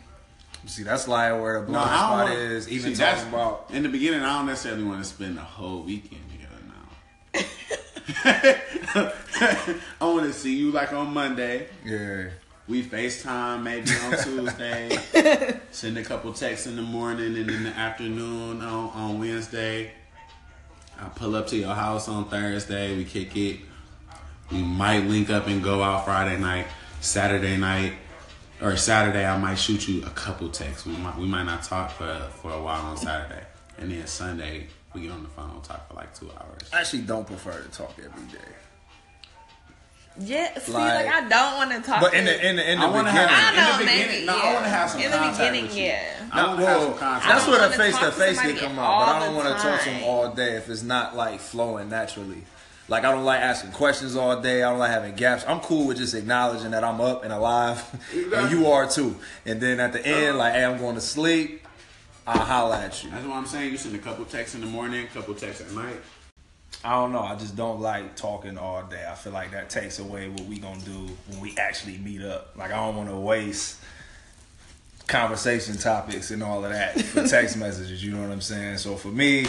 [0.66, 2.36] See, that's like where the no, blind I spot don't.
[2.36, 2.68] wanna- is.
[2.68, 5.42] Even see, that's- talking about in the beginning, I don't necessarily want to spend the
[5.42, 6.60] whole weekend together.
[8.94, 9.12] Now,
[10.00, 11.68] I want to see you like on Monday.
[11.84, 12.28] yeah.
[12.68, 15.58] We FaceTime maybe on Tuesday.
[15.70, 19.92] Send a couple texts in the morning and in the afternoon on, on Wednesday.
[21.00, 22.94] I pull up to your house on Thursday.
[22.94, 23.60] We kick it.
[24.52, 26.66] We might link up and go out Friday night,
[27.00, 27.94] Saturday night,
[28.60, 29.24] or Saturday.
[29.24, 30.86] I might shoot you a couple texts.
[30.86, 33.44] We might we might not talk for for a while on Saturday,
[33.78, 36.68] and then Sunday we get on the phone and talk for like two hours.
[36.72, 38.44] I actually don't prefer to talk every day.
[40.20, 42.00] Yeah, see, Like- like, I don't want to talk.
[42.00, 43.84] But in the in the in the I wanna beginning, have- I know, in the
[43.84, 46.02] maybe, beginning, no, I wanna have some In the beginning, yeah.
[46.32, 47.28] I want to have some Well, contact.
[47.28, 49.56] That's I where the face to face somebody can come out, but I don't want
[49.56, 52.42] to talk to them all day if it's not like flowing naturally.
[52.88, 54.62] Like I don't like asking questions all day.
[54.62, 55.44] I don't like having gaps.
[55.46, 57.82] I'm cool with just acknowledging that I'm up and alive,
[58.34, 59.16] and you are too.
[59.46, 61.66] And then at the end, like, hey, I'm going to sleep.
[62.26, 63.10] I'll holla at you.
[63.10, 63.70] That's what I'm saying.
[63.70, 65.96] You send a couple texts in the morning, a couple texts at night.
[66.84, 67.22] I don't know.
[67.22, 69.04] I just don't like talking all day.
[69.08, 72.52] I feel like that takes away what we gonna do when we actually meet up.
[72.56, 73.80] Like I don't want to waste
[75.08, 78.04] conversation topics and all of that for text messages.
[78.04, 78.78] You know what I'm saying?
[78.78, 79.46] So for me,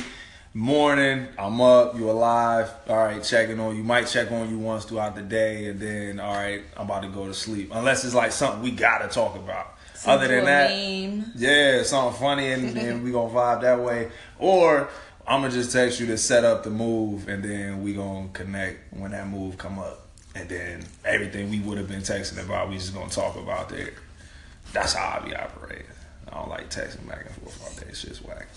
[0.53, 2.71] morning, I'm up, you alive.
[2.87, 3.83] All right, checking on you.
[3.83, 7.09] Might check on you once throughout the day, and then all right, I'm about to
[7.09, 7.69] go to sleep.
[7.73, 9.75] Unless it's like something we gotta talk about.
[10.05, 11.31] Other than that, meme.
[11.35, 14.09] yeah, something funny and, and we gonna vibe that way.
[14.37, 14.89] Or
[15.29, 18.91] I'm gonna just text you to set up the move and then we gonna connect
[18.91, 20.07] when that move come up.
[20.33, 23.93] And then everything we would have been texting about, we just gonna talk about there.
[24.73, 25.85] That's how I be operating.
[26.27, 27.89] I don't like texting back and forth all day.
[27.89, 28.47] It's just whack.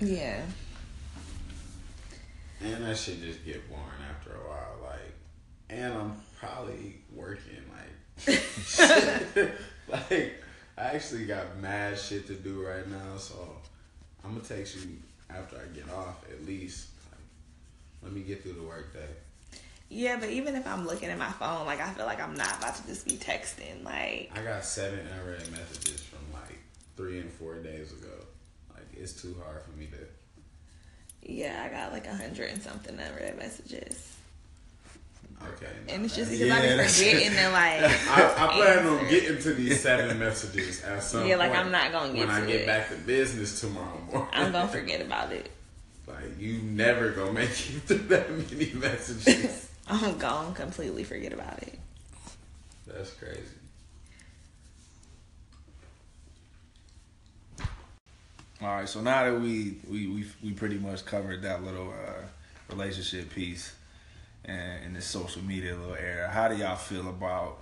[0.00, 0.42] Yeah.
[2.60, 4.78] And that shit just get boring after a while.
[4.82, 5.14] Like,
[5.70, 7.62] and I'm probably working.
[8.26, 8.42] Like,
[10.10, 10.42] like
[10.76, 13.16] I actually got mad shit to do right now.
[13.16, 13.36] So
[14.24, 14.96] I'm gonna text you
[15.30, 16.88] after I get off at least.
[17.10, 17.20] Like,
[18.02, 19.06] let me get through the workday.
[19.88, 22.58] Yeah, but even if I'm looking at my phone, like I feel like I'm not
[22.58, 23.84] about to just be texting.
[23.84, 26.58] Like I got seven unread messages from like
[26.96, 28.12] three and four days ago.
[28.74, 31.32] Like it's too hard for me to.
[31.32, 34.15] yeah, I got like a hundred and something unread messages,
[35.42, 35.66] Okay.
[35.88, 37.82] and it's just because yeah, I be that's- forgetting and like.
[38.10, 41.72] I, I plan on getting to these seven messages at some Yeah, like, point I'm
[41.72, 42.66] not gonna get when I get it.
[42.66, 44.28] back to business tomorrow morning.
[44.32, 45.50] I'm gonna forget about it.
[46.06, 49.68] Like you never gonna make it through that many messages.
[49.88, 51.78] I'm gonna completely forget about it.
[52.86, 53.40] That's crazy.
[58.62, 62.22] All right, so now that we we we, we pretty much covered that little uh,
[62.70, 63.74] relationship piece
[64.46, 67.58] and in this social media little era, how do y'all feel about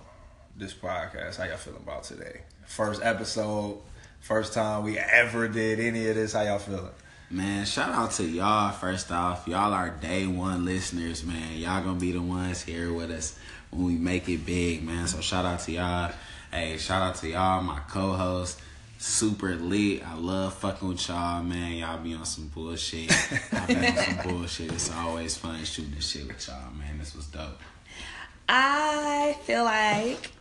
[0.55, 1.37] this podcast?
[1.37, 2.41] How y'all feeling about today?
[2.65, 3.79] First episode,
[4.21, 6.33] first time we ever did any of this.
[6.33, 6.91] How y'all feeling?
[7.29, 9.47] Man, shout out to y'all first off.
[9.47, 11.57] Y'all are day one listeners, man.
[11.57, 13.37] Y'all gonna be the ones here with us
[13.71, 15.07] when we make it big, man.
[15.07, 16.13] So shout out to y'all.
[16.51, 18.61] Hey, shout out to y'all, my co-host.
[18.97, 20.05] Super lit.
[20.07, 21.73] I love fucking with y'all, man.
[21.73, 23.11] Y'all be on some bullshit.
[23.51, 24.71] I be on some bullshit.
[24.71, 26.97] It's always fun shooting this shit with y'all, man.
[26.97, 27.59] This was dope.
[28.47, 30.31] I feel like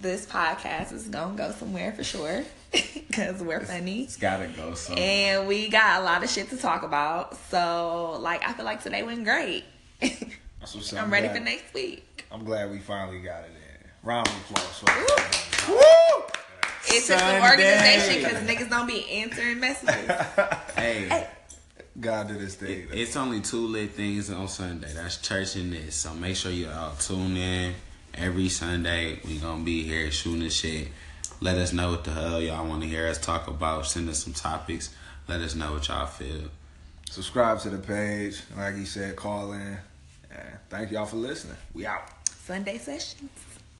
[0.00, 5.04] this podcast is gonna go somewhere for sure because we're funny It's gotta go somewhere.
[5.04, 7.36] and we got a lot of shit to talk about.
[7.50, 9.64] So, like, I feel like today went great.
[10.02, 10.70] Up.
[10.96, 12.24] I'm ready glad- for next week.
[12.32, 13.90] I'm glad we finally got it in.
[14.02, 14.82] Round of applause.
[16.84, 16.98] For Woo!
[16.98, 17.10] us.
[17.10, 20.10] It took some organization because niggas don't be answering messages.
[20.76, 21.28] Hey.
[22.00, 22.88] God did his thing.
[22.92, 24.92] It's only two lit things on Sunday.
[24.92, 25.94] That's church and this.
[25.94, 27.74] So make sure you all tune in
[28.12, 29.20] every Sunday.
[29.24, 30.88] We gonna be here shooting the shit.
[31.40, 33.86] Let us know what the hell y'all want to hear us talk about.
[33.86, 34.94] Send us some topics.
[35.28, 36.50] Let us know what y'all feel.
[37.10, 38.42] Subscribe to the page.
[38.56, 39.78] Like he said, call in.
[40.30, 41.56] And thank y'all for listening.
[41.74, 42.02] We out.
[42.28, 43.30] Sunday sessions.